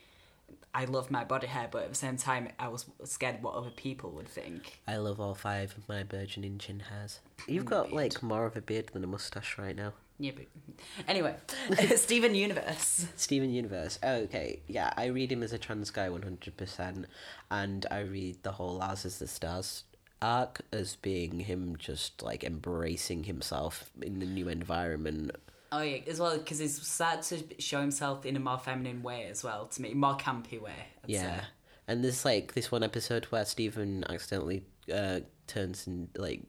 [0.74, 3.70] I love my body hair, but at the same time, I was scared what other
[3.70, 4.80] people would think.
[4.88, 7.20] I love all five of my burgeoning chin hairs.
[7.48, 9.92] You've got like more of a beard than a mustache right now.
[10.18, 10.46] Yeah, but
[11.08, 11.34] anyway,
[11.96, 13.06] Steven Universe.
[13.16, 13.98] Steven Universe.
[14.02, 17.06] Oh, okay, yeah, I read him as a trans guy one hundred percent,
[17.50, 19.84] and I read the whole Lars as the Stars
[20.22, 25.30] arc as being him just like embracing himself in the new environment.
[25.72, 29.26] Oh yeah, as well because he's started to show himself in a more feminine way
[29.30, 30.72] as well to me, more campy way.
[31.02, 31.40] I'd Yeah.
[31.40, 31.46] say.
[31.86, 36.42] And there's like this one episode where Steven accidentally uh, turns and like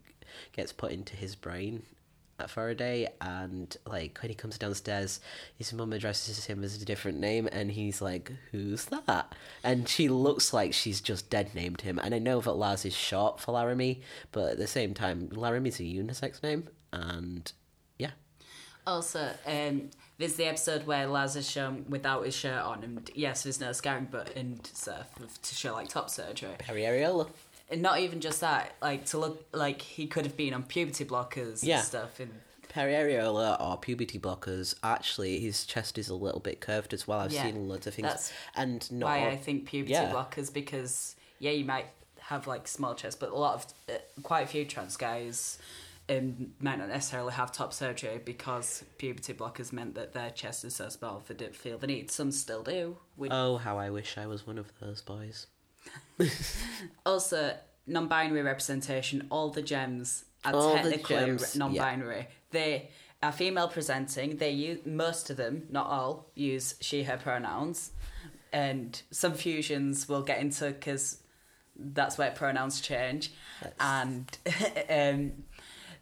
[0.54, 1.84] gets put into his brain
[2.40, 5.20] at day and like when he comes downstairs,
[5.58, 10.10] his mum addresses him as a different name, and he's like, "Who's that?" And she
[10.10, 12.00] looks like she's just dead named him.
[12.00, 15.80] And I know that Lars is short for Laramie, but at the same time, Laramie's
[15.80, 17.52] a unisex name, and
[17.98, 18.12] yeah,
[18.88, 23.44] Also, um, there's the episode where Lars is shown without his shirt on, and yes,
[23.44, 25.08] there's no scarring, but and stuff
[25.42, 26.56] to show like top surgery.
[26.60, 27.30] Perry Areola.
[27.70, 31.04] And not even just that, like to look like he could have been on puberty
[31.06, 31.78] blockers Yeah.
[31.78, 32.20] and stuff.
[32.20, 32.32] And
[32.70, 37.22] Perry Areola or puberty blockers, actually, his chest is a little bit curved as well.
[37.22, 38.08] I've Yeah, seen loads of things.
[38.08, 40.12] that's and not why I think puberty yeah.
[40.12, 41.88] blockers because yeah, you might
[42.20, 45.58] have like small chest, but a lot of uh, quite a few trans guys
[46.10, 50.76] um, might not necessarily have top surgery because puberty blockers meant that their chest is
[50.76, 52.12] so small they didn't feel the need.
[52.12, 52.98] Some still do.
[53.18, 55.48] We Oh, how I wish I was one of those boys.
[57.06, 57.56] Also,
[57.88, 59.28] non-binary representation.
[59.30, 62.28] All the gems are All technically gems, non-binary.
[62.52, 62.90] They
[63.22, 64.38] are female presenting.
[64.38, 67.92] They use most of them, not all, use she/her pronouns,
[68.52, 71.20] and some fusions we'll get into because
[71.78, 73.32] that's where pronouns change.
[73.80, 74.26] And
[74.90, 75.44] um,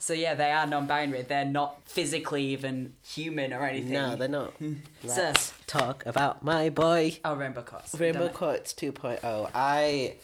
[0.04, 1.22] so yeah, they are non-binary.
[1.22, 3.94] They're not physically even human or anything.
[3.94, 4.54] No, they're not.
[5.08, 7.20] So- Let's talk about my boy.
[7.24, 7.96] Oh, rainbow quartz.
[7.98, 8.34] Rainbow it.
[8.34, 9.50] Quartz 2.0.
[9.56, 10.16] I.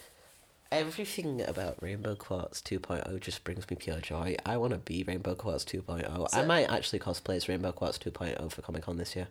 [0.72, 4.36] Everything about Rainbow Quartz 2.0 just brings me pure joy.
[4.46, 6.28] I want to be Rainbow Quartz 2.0.
[6.34, 9.30] I So- might actually cosplay as Rainbow Quartz 2.0 for Comic Con this year.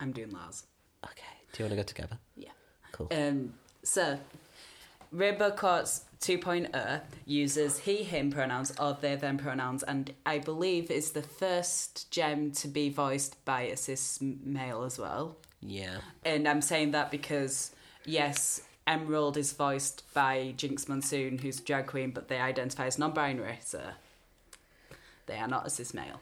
[0.00, 0.64] I'm doing Lars.
[1.04, 1.34] Okay.
[1.52, 2.18] Do you want to go together?
[2.36, 2.50] Yeah.
[2.92, 3.08] Cool.
[3.10, 4.18] Um, so,
[5.56, 11.22] Quartz 2.0 uses he, him pronouns or they, them pronouns, and I believe is the
[11.22, 15.36] first gem to be voiced by a cis male as well.
[15.60, 15.98] yeah.
[16.24, 17.72] And I'm saying that because,
[18.04, 22.98] yes, Emerald is voiced by Jinkx Monsoon, who's a drag queen, but they identify as
[22.98, 23.80] non binary, so
[25.26, 26.20] they are not a cis male.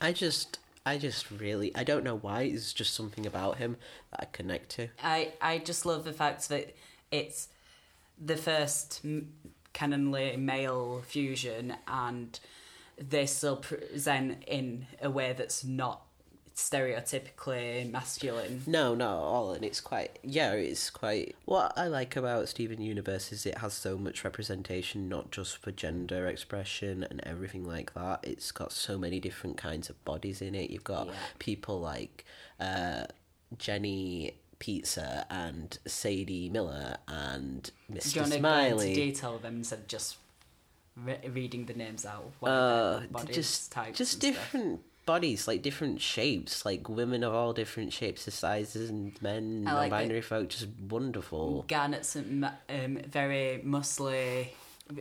[0.00, 0.58] I just.
[0.86, 1.74] I just really.
[1.76, 2.42] I don't know why.
[2.42, 3.76] It's just something about him
[4.10, 4.88] that I connect to.
[5.02, 6.74] I I just love the fact that
[7.10, 7.48] it's
[8.20, 9.04] the first
[9.74, 12.38] canonly male fusion, and
[12.98, 16.02] they still present in a way that's not
[16.54, 18.62] stereotypically masculine.
[18.66, 21.36] No, not at all, and it's quite yeah, it's quite.
[21.44, 25.70] What I like about Steven Universe is it has so much representation, not just for
[25.70, 28.20] gender expression and everything like that.
[28.22, 30.70] It's got so many different kinds of bodies in it.
[30.70, 31.12] You've got Yeah.
[31.38, 32.24] people like
[32.60, 33.04] uh,
[33.56, 38.12] Jenny Pizza and Sadie Miller and Mr.
[38.30, 40.16] to go into detail them instead of just
[40.96, 42.30] re- reading the names out?
[42.42, 44.20] Uh, bodies, just just and stuff?
[44.20, 49.64] different bodies, like different shapes, like women of all different shapes and sizes, and men,
[49.66, 51.64] I like non-binary folk, just wonderful.
[51.68, 54.48] Garnet's um, very muscly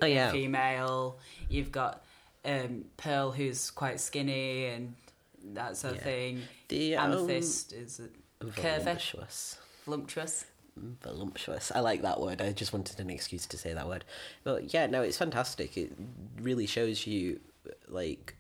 [0.02, 0.32] Oh, yeah.
[0.32, 1.17] female.
[1.50, 2.04] You've got
[2.46, 4.96] um, Pearl, who's quite skinny and
[5.54, 6.41] that sort of thing.
[6.67, 8.02] The um, Amethyst is
[8.41, 9.58] it voluptuous.
[9.86, 10.45] voluptuous.
[11.02, 11.71] voluptuous.
[11.73, 12.41] I like that word.
[12.41, 14.06] I just wanted an excuse to say that word.
[14.43, 15.78] But yeah, no, it's fantastic.
[15.78, 15.93] It
[16.41, 17.39] really shows you
[17.88, 18.36] like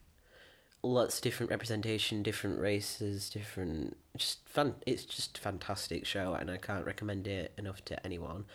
[0.83, 4.75] lots of different representation, different races, different just fun.
[4.85, 8.45] It's just a fantastic show, and I can't recommend it enough to anyone.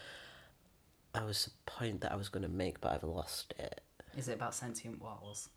[1.14, 3.80] I was a point that I was going to make, but I've lost it.
[4.16, 5.48] Is it about sentient walls?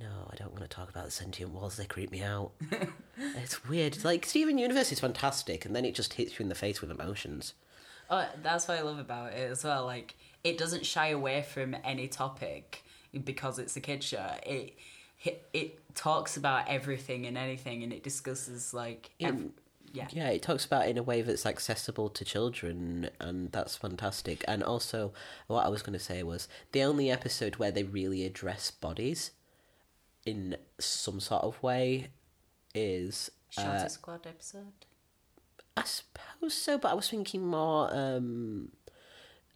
[0.00, 1.76] No, I don't want to talk about the sentient walls.
[1.76, 2.52] They creep me out.
[3.36, 3.94] it's weird.
[3.94, 6.80] It's Like Steven Universe is fantastic, and then it just hits you in the face
[6.80, 7.54] with emotions.
[8.10, 9.84] Oh, that's what I love about it as well.
[9.86, 12.84] Like, it doesn't shy away from any topic
[13.24, 14.26] because it's a kid show.
[14.44, 14.76] It
[15.22, 19.52] it, it talks about everything and anything, and it discusses like, ev-
[19.92, 23.76] yeah, Yeah, it talks about it in a way that's accessible to children, and that's
[23.76, 24.44] fantastic.
[24.46, 25.14] And also,
[25.46, 29.30] what I was going to say was the only episode where they really address bodies
[30.26, 32.08] in some sort of way
[32.74, 33.30] is.
[33.50, 34.72] Shelter Uh, Squad episode.
[35.76, 38.70] I suppose so, but I was thinking more um,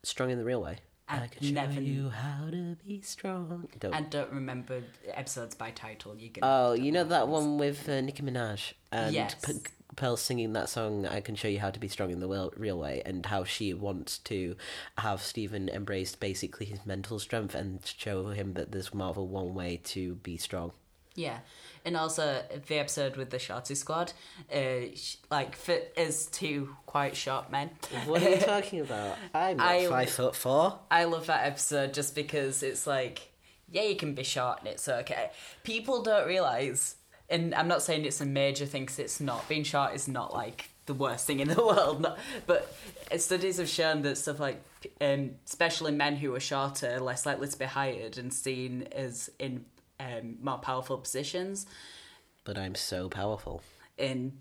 [0.03, 0.79] Strong in the Real Way.
[1.11, 3.67] I can show never- you how to be strong.
[3.81, 3.95] Don't.
[3.95, 4.83] I don't remember
[5.15, 6.15] episodes by title.
[6.17, 6.43] You can.
[6.45, 9.35] Oh, you know that one with uh, Nicki Minaj and Yes.
[9.37, 9.55] P-
[9.99, 11.07] Pearl singing that song.
[11.07, 13.43] I can show you how to be strong in the real, real way, and how
[13.43, 14.55] she wants to
[14.97, 19.55] have Steven embrace basically his mental strength and show him that there's more than one
[19.55, 20.71] way to be strong.
[21.17, 21.39] Yeah,
[21.85, 24.13] and also the episode with the Shorty Squad,
[24.55, 24.95] uh,
[25.33, 27.71] like fit as two quite short men.
[28.07, 29.17] What are you talking about?
[29.35, 30.79] I'm not I- five foot four.
[30.93, 33.33] I love that episode just because it's like,
[33.69, 35.31] yeah, you can be short and it's okay.
[35.65, 36.95] People don't realize,
[37.31, 39.49] and I'm not saying it's a major thing because it's not.
[39.49, 42.75] Being short is not like the worst thing in the world, not, but
[43.19, 44.62] studies have shown that stuff like,
[45.01, 49.31] um, especially men who are shorter, are less likely to be hired and seen as
[49.38, 49.64] in
[50.01, 51.67] um, more powerful positions.
[52.45, 53.62] But I'm so powerful.
[53.99, 54.33] And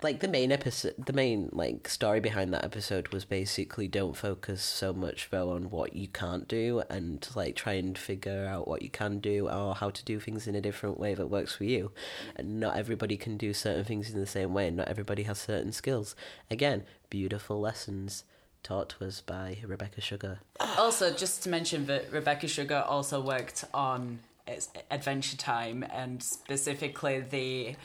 [0.00, 4.62] Like the main episode, the main like story behind that episode was basically don't focus
[4.62, 8.80] so much though on what you can't do and like try and figure out what
[8.80, 11.64] you can do or how to do things in a different way that works for
[11.64, 11.92] you.
[12.36, 14.68] And not everybody can do certain things in the same way.
[14.68, 16.16] and Not everybody has certain skills.
[16.50, 18.24] Again, beautiful lessons
[18.62, 20.38] taught to us by Rebecca Sugar.
[20.78, 24.20] Also, just to mention that Rebecca Sugar also worked on
[24.90, 27.76] Adventure Time and specifically the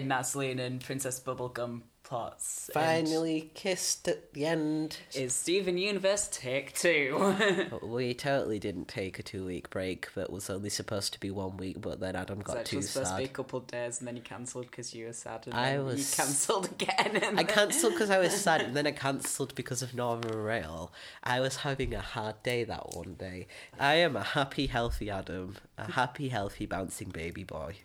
[0.00, 2.70] Marceline and Princess Bubblegum plots.
[2.72, 4.98] Finally kissed at the end.
[5.14, 7.14] is Steven Universe take two?
[7.72, 11.30] Oh, we totally didn't take a two week break that was only supposed to be
[11.30, 14.06] one week, but then Adam got too supposed to be a couple of days and
[14.08, 17.16] then you cancelled because you were sad and I then was- you cancelled again.
[17.22, 20.92] And I cancelled because I was sad, and then I cancelled because of Northern Rail.
[21.22, 23.46] I was having a hard day that one day.
[23.80, 27.76] I am a happy, healthy Adam, a happy, healthy, bouncing baby boy.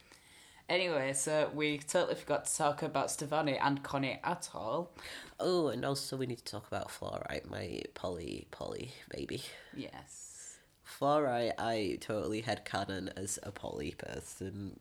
[0.69, 4.91] Anyway, so we totally forgot to talk about Stevonnie and Connie at all.
[5.39, 9.41] Oh, and also we need to talk about Fluorite, my Polly, Polly baby.
[9.75, 10.57] Yes.
[10.87, 14.79] Fluorite, I totally had canon as a poly person.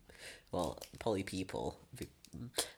[0.53, 1.79] Well, poly people.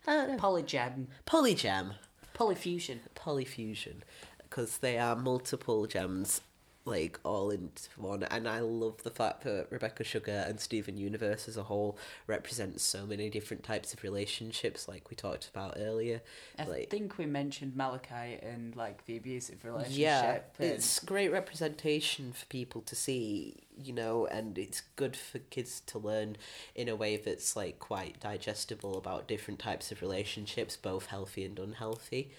[0.07, 0.37] I don't know.
[0.37, 1.07] Polygem.
[1.25, 1.95] Polygem.
[2.33, 2.99] Polyfusion.
[3.13, 3.95] polyfusion
[4.41, 6.41] because they are multiple gems
[6.83, 11.47] like all into one and i love the fact that rebecca sugar and steven universe
[11.47, 16.21] as a whole represents so many different types of relationships like we talked about earlier
[16.57, 19.99] I like think we mentioned Malachite and like the abusive relationship.
[19.99, 25.37] yeah and- it's great representation for people to see you know and it's good for
[25.39, 26.35] kids to learn
[26.73, 31.59] in a way that's like quite digestible about different types of relationships both healthy and
[31.59, 32.31] unhealthy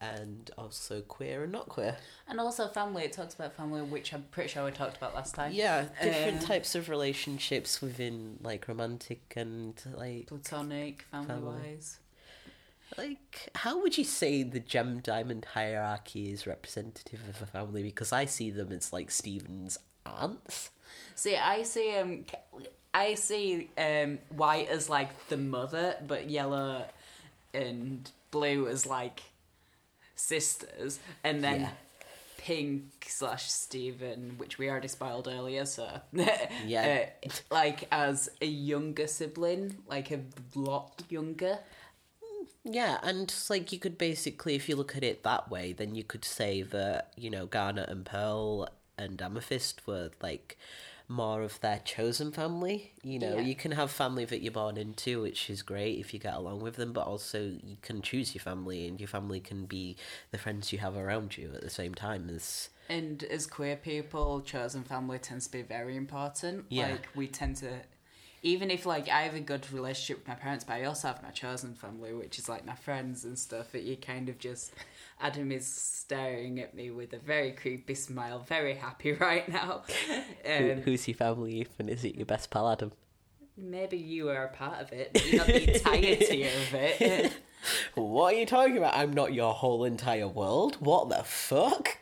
[0.00, 3.04] and also queer and not queer And also family.
[3.04, 5.52] It talks about family, which I'm pretty sure we talked about last time.
[5.52, 11.60] Yeah, different Uh, types of relationships within like romantic and like Platonic, family Family.
[11.74, 11.98] wise.
[12.98, 17.82] like how would you say the gem diamond hierarchy is representative of a family?
[17.82, 20.70] Because I see them as like Steven's aunts.
[21.14, 22.24] See, I see um,
[22.94, 26.86] I see um, white as like the mother, but yellow
[27.54, 29.20] and blue as like
[30.20, 31.70] sisters, and then Yeah.
[32.36, 35.64] pink slash Steven, which we already spoiled earlier.
[35.66, 36.00] So
[36.64, 37.10] Yeah.
[37.24, 40.20] uh, like as a younger sibling, like a
[40.54, 41.58] lot younger.
[42.64, 46.04] Yeah, and like you could basically, if you look at it that way, then you
[46.04, 48.68] could say that you know Garnet and Pearl
[48.98, 50.58] and Amethyst were like
[51.10, 52.92] more of their chosen family.
[53.02, 53.42] You know, Yeah.
[53.42, 56.60] you can have family that you're born into, which is great if you get along
[56.60, 59.96] with them, but also you can choose your family, and your family can be
[60.30, 62.70] the friends you have around you at the same time as.
[62.88, 66.66] And as queer people, chosen family tends to be very important.
[66.68, 66.92] Yeah.
[66.92, 67.80] Like we tend to
[68.42, 71.22] even if like I have a good relationship with my parents, but I also have
[71.22, 74.72] my chosen family, which is like my friends and stuff, that you kind of just
[75.20, 79.82] Adam is staring at me with a very creepy smile, very happy right now.
[80.44, 82.92] Who, Um, who's your family, and is it your best pal, Adam?
[83.56, 87.32] maybe you are a part of it, but you're not the entirety of it.
[87.94, 88.96] What are you talking about?
[88.96, 90.76] I'm not your whole entire world.
[90.80, 91.98] What the fuck?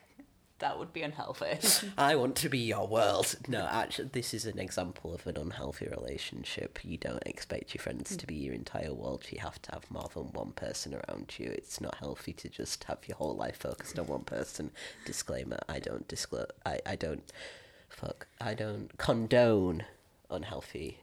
[0.59, 1.59] That would be unhealthy.
[1.99, 3.37] I want to be your world.
[3.47, 6.81] No, actually, this is an example of an unhealthy relationship.
[6.85, 9.27] You don't expect your friends to be your entire world.
[9.31, 11.47] You have to have more than one person around you.
[11.51, 14.71] It's not healthy to just have your whole life focused on one person.
[15.05, 16.51] Disclaimer: I don't disclose.
[16.67, 17.23] I I don't.
[17.89, 18.27] Fuck.
[18.41, 19.85] I don't condone
[20.31, 20.99] unhealthy.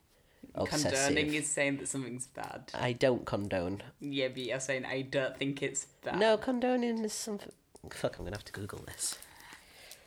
[0.53, 0.93] Obsessive.
[0.93, 2.71] Condoning is saying that something's bad.
[2.73, 3.83] I don't condone.
[3.99, 6.19] Yeah, but you're saying I don't think it's bad.
[6.19, 7.51] No, condoning is something.
[7.89, 9.17] Fuck, I'm gonna have to Google this.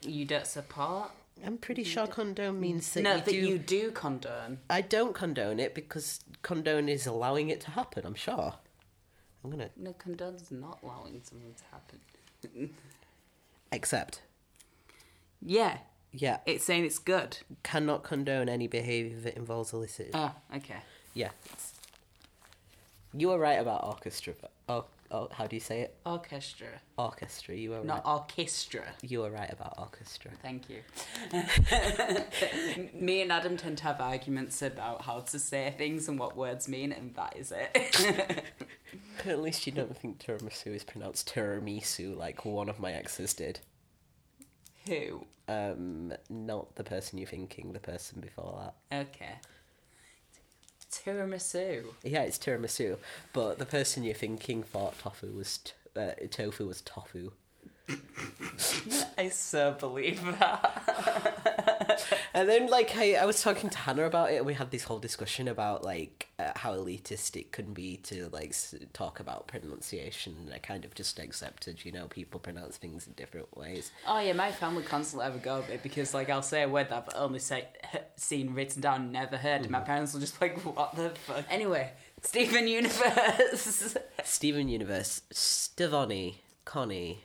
[0.03, 1.11] You don't support?
[1.45, 3.37] I'm pretty sure condone means that no, you that do.
[3.37, 4.59] you do condone.
[4.69, 8.05] I don't condone it because condone is allowing it to happen.
[8.05, 8.55] I'm sure.
[9.45, 12.71] I'm gonna No, condone is not allowing something to happen.
[13.73, 14.23] Except.
[15.41, 15.79] Yeah,
[16.13, 17.39] Yeah, it's saying it's good.
[17.63, 20.11] cannot condone any behaviour that involves illicit.
[20.15, 20.79] Oh, okay.
[21.15, 21.31] yeah,
[23.15, 24.35] you were right about orchestra.
[24.41, 24.85] but- oh.
[25.11, 25.97] Oh, how do you say it?
[26.05, 27.55] Orchestra, Orchestra.
[27.55, 28.13] You were not right.
[28.13, 28.83] orchestra.
[29.03, 30.33] You were right about orchestra.
[30.43, 30.81] Thank you.
[32.95, 36.69] Me and Adam tend to have arguments about how to say things and what words
[36.69, 38.45] mean, and that is it.
[39.27, 43.61] At least you don't think tiramisu is pronounced tiramisu like one of my exes did.
[44.87, 45.25] Who?
[45.49, 49.07] Um, not the person you're thinking, the person before that.
[49.09, 49.37] Okay.
[50.91, 51.85] Tiramisu.
[52.03, 52.99] Yeah, it's tiramisu,
[53.33, 57.33] but the person you're thinking thought tofu was t- uh, tofu was tofu.
[59.19, 62.05] I so believe that.
[62.35, 64.85] And then, like, I, I was talking to Hannah about it, and we had this
[64.85, 69.49] whole discussion about like uh, how elitist it can be to like s- talk about
[69.49, 70.37] pronunciation.
[70.39, 73.91] And I kind of just accepted, you know, people pronounce things in different ways.
[74.07, 76.69] Oh yeah, my family constantly have a go at it because like I'll say a
[76.69, 77.67] word that I've only say,
[78.15, 81.45] seen written down, never heard, and my parents will just be like, "What the fuck?"
[81.51, 81.91] Anyway,
[82.23, 83.97] Steven Universe.
[84.25, 87.25] Steven Universe, Stevonnie, Connie,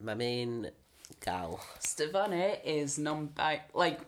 [0.00, 0.70] my main
[1.24, 1.60] gal.
[1.80, 3.62] Stevonnie is non-bi.
[3.74, 4.00] Like,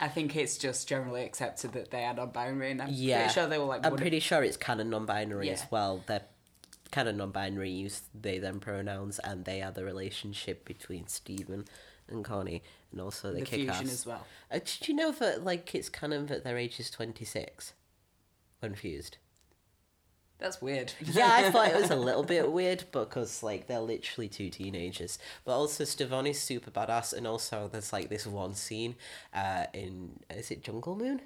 [0.00, 3.46] I think it's just generally accepted that they are non-binary, and I'm Yeah, pretty sure
[3.46, 3.86] they were like.
[3.86, 6.02] I'm of- pretty sure it's canon non-binary as well.
[6.06, 6.22] They're
[6.90, 11.64] canon non-binary use they them pronouns, and they are the relationship between Steven
[12.08, 12.62] and Connie,
[12.92, 13.92] and also they the kick fusion ass.
[13.92, 14.26] as well.
[14.50, 17.72] Uh, did you know that like it's canon that their age is twenty six?
[18.60, 19.18] When fused.
[20.38, 20.92] That's weird.
[21.00, 25.18] Yeah, I thought it was a little bit weird because like they're literally two teenagers.
[25.44, 28.96] But also Stevonnie's super badass, and also there's like this one scene
[29.32, 31.20] uh, in is it Jungle Moon?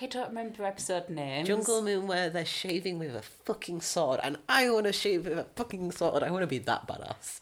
[0.00, 1.48] I don't remember the episode names.
[1.48, 5.38] Jungle Moon where they're shaving with a fucking sword, and I want to shave with
[5.38, 6.22] a fucking sword.
[6.22, 7.40] I want to be that badass.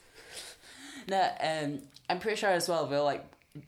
[1.09, 2.87] No, um, I'm pretty sure as well.
[2.87, 3.25] They're like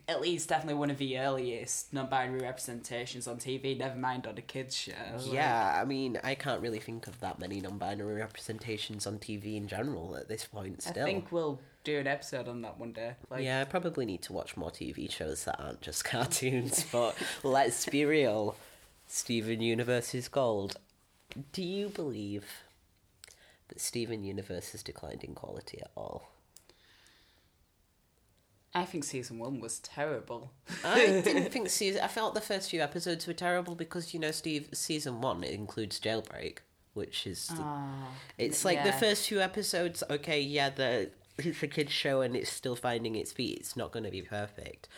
[0.06, 3.76] at least definitely one of the earliest non-binary representations on TV.
[3.76, 4.92] Never mind on a kids show.
[5.16, 9.56] Like, Yeah, I mean, I can't really think of that many non-binary representations on TV
[9.56, 10.82] in general at this point.
[10.82, 13.14] Still, I think we'll do an episode on that one day.
[13.30, 16.84] Like, yeah, I probably need to watch more TV shows that aren't just cartoons.
[16.92, 18.56] but let's be real,
[19.06, 20.76] Steven Universe is gold.
[21.52, 22.44] Do you believe
[23.68, 26.30] that Steven Universe has declined in quality at all?
[28.74, 30.52] I think season one was terrible.
[30.84, 32.02] I didn't think season.
[32.02, 34.68] I felt the first few episodes were terrible because you know, Steve.
[34.72, 36.58] Season one it includes Jailbreak,
[36.94, 40.02] which is the- ah, it's like the first few episodes.
[40.10, 43.58] Okay, yeah, the it's a kids show and it's still finding its feet.
[43.58, 44.88] It's not going to be perfect.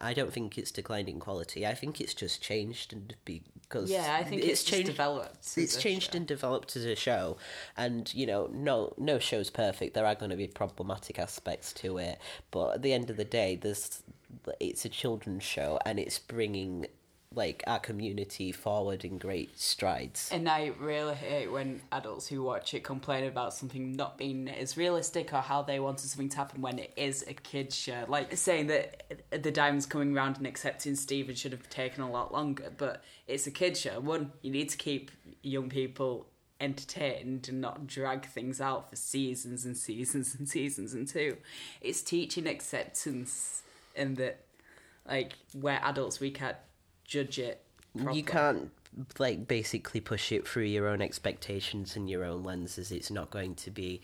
[0.00, 1.66] I don't think it's declined in quality.
[1.66, 4.86] I think it's just changed and because Yeah, I think it's, just changed.
[4.88, 5.56] developed.
[5.56, 6.16] It's changed show.
[6.16, 7.36] and developed as a show,
[7.76, 9.94] and you know, no, no show's perfect.
[9.94, 12.18] There are going to be problematic aspects to it,
[12.50, 14.02] but at the end of the day, there's
[14.60, 16.86] it's a children's show, and it's bringing
[17.34, 20.30] like our community forward in great strides.
[20.32, 24.76] And I really hate when adults who watch it complain about something not being as
[24.76, 28.04] realistic or how they wanted something to happen when it is a kid's show.
[28.08, 32.32] Like saying that the diamonds coming round and accepting Steven should have taken a lot
[32.32, 34.00] longer, but it's a kid's show.
[34.00, 35.10] One, you need to keep
[35.42, 36.26] young people
[36.60, 40.94] entertained and not drag things out for seasons and seasons and seasons.
[40.94, 41.36] And two,
[41.80, 43.62] it's teaching acceptance
[43.96, 44.40] and that,
[45.06, 46.56] like, we're adults, we can't
[47.04, 47.62] judge it.
[47.96, 48.18] Properly.
[48.18, 48.70] You can't
[49.18, 52.90] like basically push it through your own expectations and your own lenses.
[52.90, 54.00] It's not going to be,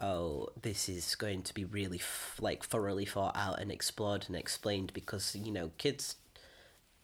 [0.00, 4.36] oh, this is going to be really f- like thoroughly thought out and explored and
[4.36, 6.16] explained because you know kids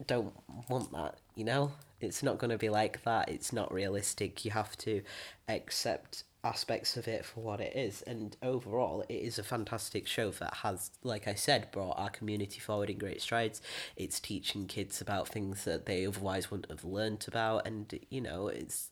[0.06, 0.32] don't
[0.68, 1.16] want that.
[1.34, 3.28] You know, it's not going to be like that.
[3.28, 4.44] It's not realistic.
[4.44, 5.02] You have to
[5.48, 8.02] accept aspects of it for what it is.
[8.02, 12.60] And overall it is a fantastic show that has like i said brought our community
[12.60, 13.60] forward in great strides.
[13.96, 17.66] It's teaching kids about things that they otherwise wouldn't have learnt about.
[17.66, 18.90] And you know it's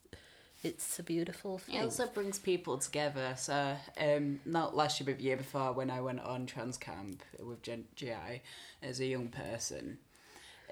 [0.63, 3.35] it's a beautiful thing It also brings people together.
[3.37, 7.23] So, um, not last year, but the year before, when I went on trans camp
[7.39, 8.43] with Gen- GI
[8.83, 9.99] as a young person,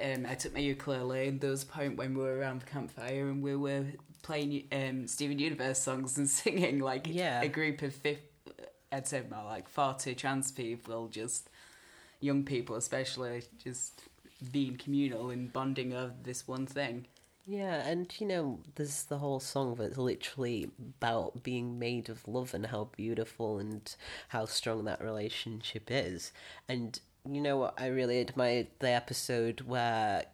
[0.03, 2.66] um, I took my ukulele, and there was a point when we were around the
[2.66, 3.84] campfire and we were
[4.22, 7.42] playing um, Steven Universe songs and singing like Yeah.
[7.42, 8.20] a group of fifth,
[8.92, 11.49] I'd say more like forty trans people, just
[12.20, 14.03] young people, especially, just
[14.53, 17.07] being communal and bonding over this one thing.
[17.47, 22.55] Yeah, and you know, there's the whole song that's literally about being made of love
[22.55, 23.95] and how beautiful and
[24.28, 26.32] how strong that relationship is.
[26.68, 26.99] And
[27.29, 27.75] you know what?
[27.79, 30.25] I really admired the episode where,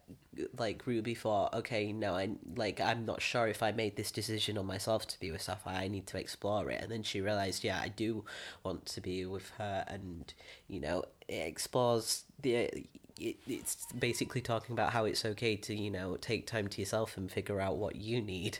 [0.59, 4.59] like, Ruby thought, okay, no, I like, I'm not sure if I made this decision
[4.59, 5.77] on myself to be with Sapphire.
[5.77, 6.83] I need to explore it.
[6.83, 8.25] And then she realized, yeah, I do
[8.65, 10.33] want to be with her, and
[10.67, 12.71] you know, it explores the
[13.21, 17.17] it, it's basically talking about how it's okay to you know take time to yourself
[17.17, 18.59] and figure out what you need.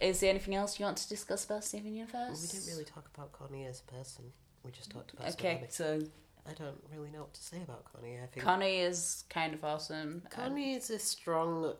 [0.00, 2.42] Is there anything else you want to discuss about Steven Universe?
[2.42, 4.24] We didn't really talk about Connie as a person.
[4.64, 6.00] We just talked about Okay, so
[6.48, 8.18] I don't really know what to say about Connie.
[8.22, 10.22] I think Connie is kind of awesome.
[10.30, 11.74] Connie is a strong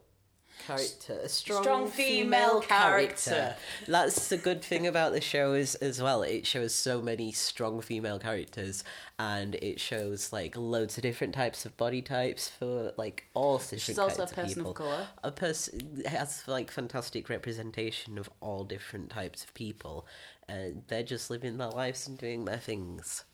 [0.66, 3.56] character, a strong, Strong female character.
[3.88, 6.22] That's the good thing about the show is as well.
[6.22, 8.84] It shows so many strong female characters,
[9.18, 13.82] and it shows like loads of different types of body types for like all different
[13.82, 14.70] She's also a kinds of people.
[14.70, 15.08] of colour.
[15.24, 20.06] A person has like fantastic representation of all different types of people,
[20.48, 23.24] and they're just living their lives and doing their things.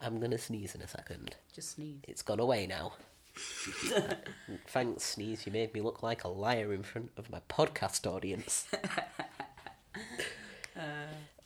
[0.00, 1.36] I'm gonna sneeze in a second.
[1.52, 2.00] Just sneeze.
[2.06, 2.92] It's gone away now.
[4.68, 5.46] Thanks, Sneeze.
[5.46, 8.66] You made me look like a liar in front of my podcast audience.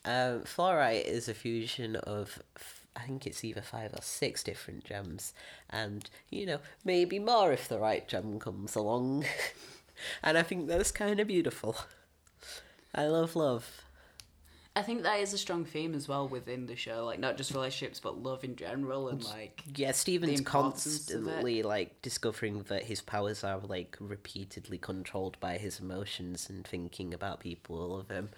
[0.04, 2.42] um, Fluorite is a fusion of,
[2.96, 5.32] I think it's either five or six different gems,
[5.70, 9.24] and you know, maybe more if the right gem comes along.
[10.22, 11.76] and I think that's kind of beautiful.
[12.94, 13.82] I love love.
[14.78, 17.52] I think that is a strong theme as well within the show, like not just
[17.52, 21.24] relationships but love in general and like Yeah, Steven's importance of it.
[21.24, 27.12] constantly like discovering that his powers are like repeatedly controlled by his emotions and thinking
[27.12, 28.30] about people all of him.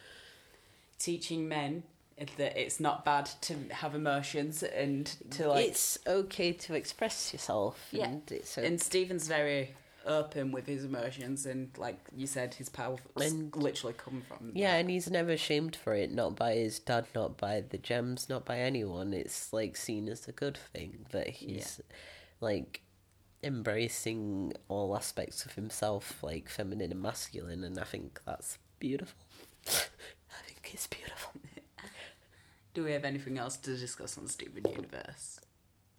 [0.98, 1.82] teaching men
[2.36, 7.88] that it's not bad to have emotions and to like it's okay to express yourself.
[7.92, 8.04] Yeah.
[8.08, 9.74] and it's o- and Steven's very
[10.06, 14.76] open with his emotions and like you said his power And- literally come from yeah,
[14.76, 16.10] and he's never shamed for it.
[16.12, 19.12] Not by his dad, not by the gems, not by anyone.
[19.12, 21.80] It's like seen as a good thing that he's
[22.40, 22.82] like
[23.42, 29.18] embracing all aspects of himself, like feminine and masculine, and I think that's beautiful.
[29.68, 31.32] I think it's beautiful.
[32.74, 35.40] Do we have anything else to discuss on Steven Universe?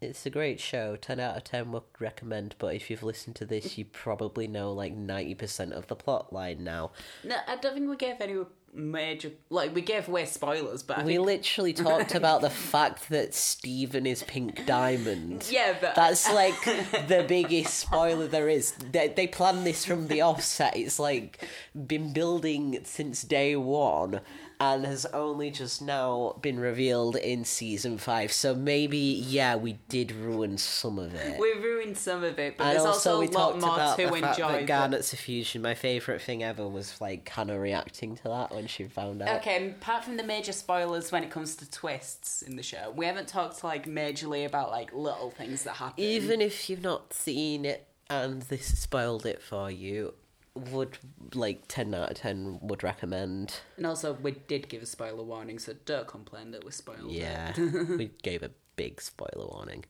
[0.02, 0.96] It's a great show.
[0.96, 4.74] 10 out of 10 would recommend, but if you've listened to this, you probably know
[4.74, 6.92] like 90% of the plot line now.
[7.24, 8.38] No, I don't think we gave any
[8.74, 13.10] major like we gave away spoilers, but I We think literally talked about the fact
[13.10, 15.46] that Steven is Pink Diamond.
[15.52, 16.60] Yeah, but- That's like
[17.08, 18.72] the biggest spoiler there is.
[18.72, 20.76] They, they planned this from the offset.
[20.76, 24.22] It's like been building since day one
[24.62, 28.32] and has only just now been revealed in season five.
[28.32, 31.40] So maybe, yeah, we did ruin some of it.
[31.40, 33.74] we ruined some of it, but And there's also, also, we a lot talked more
[33.74, 35.64] about to the fact that Garnet's a fusion.
[35.64, 39.40] My favourite thing ever was like Hannah reacting to that when she found out.
[39.40, 43.08] Okay, apart from the major spoilers when it comes to twists in the show, we
[43.08, 46.04] haven't talked like majorly about like little things that happen.
[46.04, 50.14] Even if you've not seen it and this spoiled it for you,
[50.56, 50.98] would
[51.34, 53.60] like 10 out of 10 would recommend.
[53.78, 57.12] and also, we did give a spoiler warning, so don't complain that we spoiled it.
[57.12, 59.86] Yeah, we gave a big spoiler warning.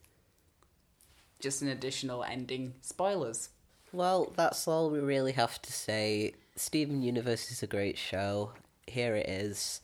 [1.39, 3.49] Just an additional ending spoilers.
[3.91, 6.34] Well, that's all we really have to say.
[6.55, 8.53] Steven Universe is a great show.
[8.88, 9.82] Here it is.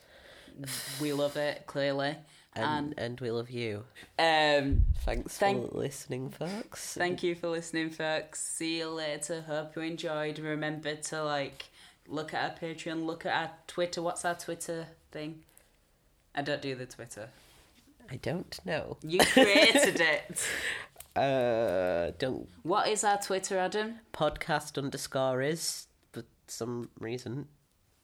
[1.01, 2.15] We love it clearly,
[2.63, 3.83] And, and we love you.
[4.19, 6.93] um, Thanks Thank- for listening, folks.
[6.93, 8.41] thank you for listening, folks.
[8.41, 9.41] See you later.
[9.47, 10.39] Hope you enjoyed.
[10.39, 11.65] Remember to like
[12.07, 14.01] look at our Patreon, look at our Twitter.
[14.01, 15.43] What's our Twitter thing?
[16.35, 17.29] I don't do the Twitter.
[18.11, 18.97] I don't know.
[19.01, 20.47] You created it.
[21.15, 23.95] Uh, don't What is our Twitter, Adam?
[24.13, 27.47] podcast underscore is for some reason.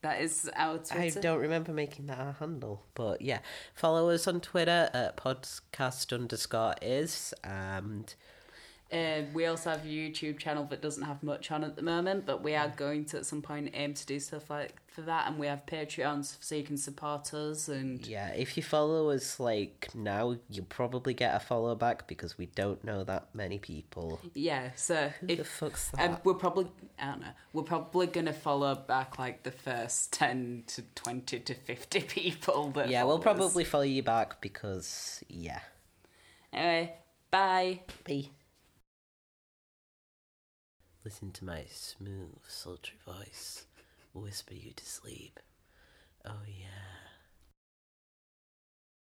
[0.04, 1.18] That is our Twitter.
[1.18, 3.38] I don't remember making that our handle, but yeah,
[3.74, 8.14] follow us on Twitter at podcast underscore is and
[8.92, 12.26] Uh, we also have a YouTube channel that doesn't have much on at the moment,
[12.26, 15.26] but we are going to at some point aim to do stuff like for that,
[15.26, 17.68] and we have Patreons so you can support us.
[17.68, 22.38] And yeah, if you follow us like now, you'll probably get a follow back because
[22.38, 24.20] we don't know that many people.
[24.34, 26.00] yeah, so Who the fuck's that?
[26.00, 26.68] and we're probably
[26.98, 31.54] I don't know we're probably gonna follow back like the first ten to twenty to
[31.54, 32.70] fifty people.
[32.70, 33.22] That yeah, we'll us.
[33.22, 35.60] probably follow you back because yeah.
[36.52, 36.94] anyway.
[37.30, 37.80] Bye.
[38.06, 38.28] Bye.
[41.04, 43.66] Listen to my smooth, sultry voice
[44.14, 45.38] whisper you to sleep.
[46.24, 47.03] Oh yeah.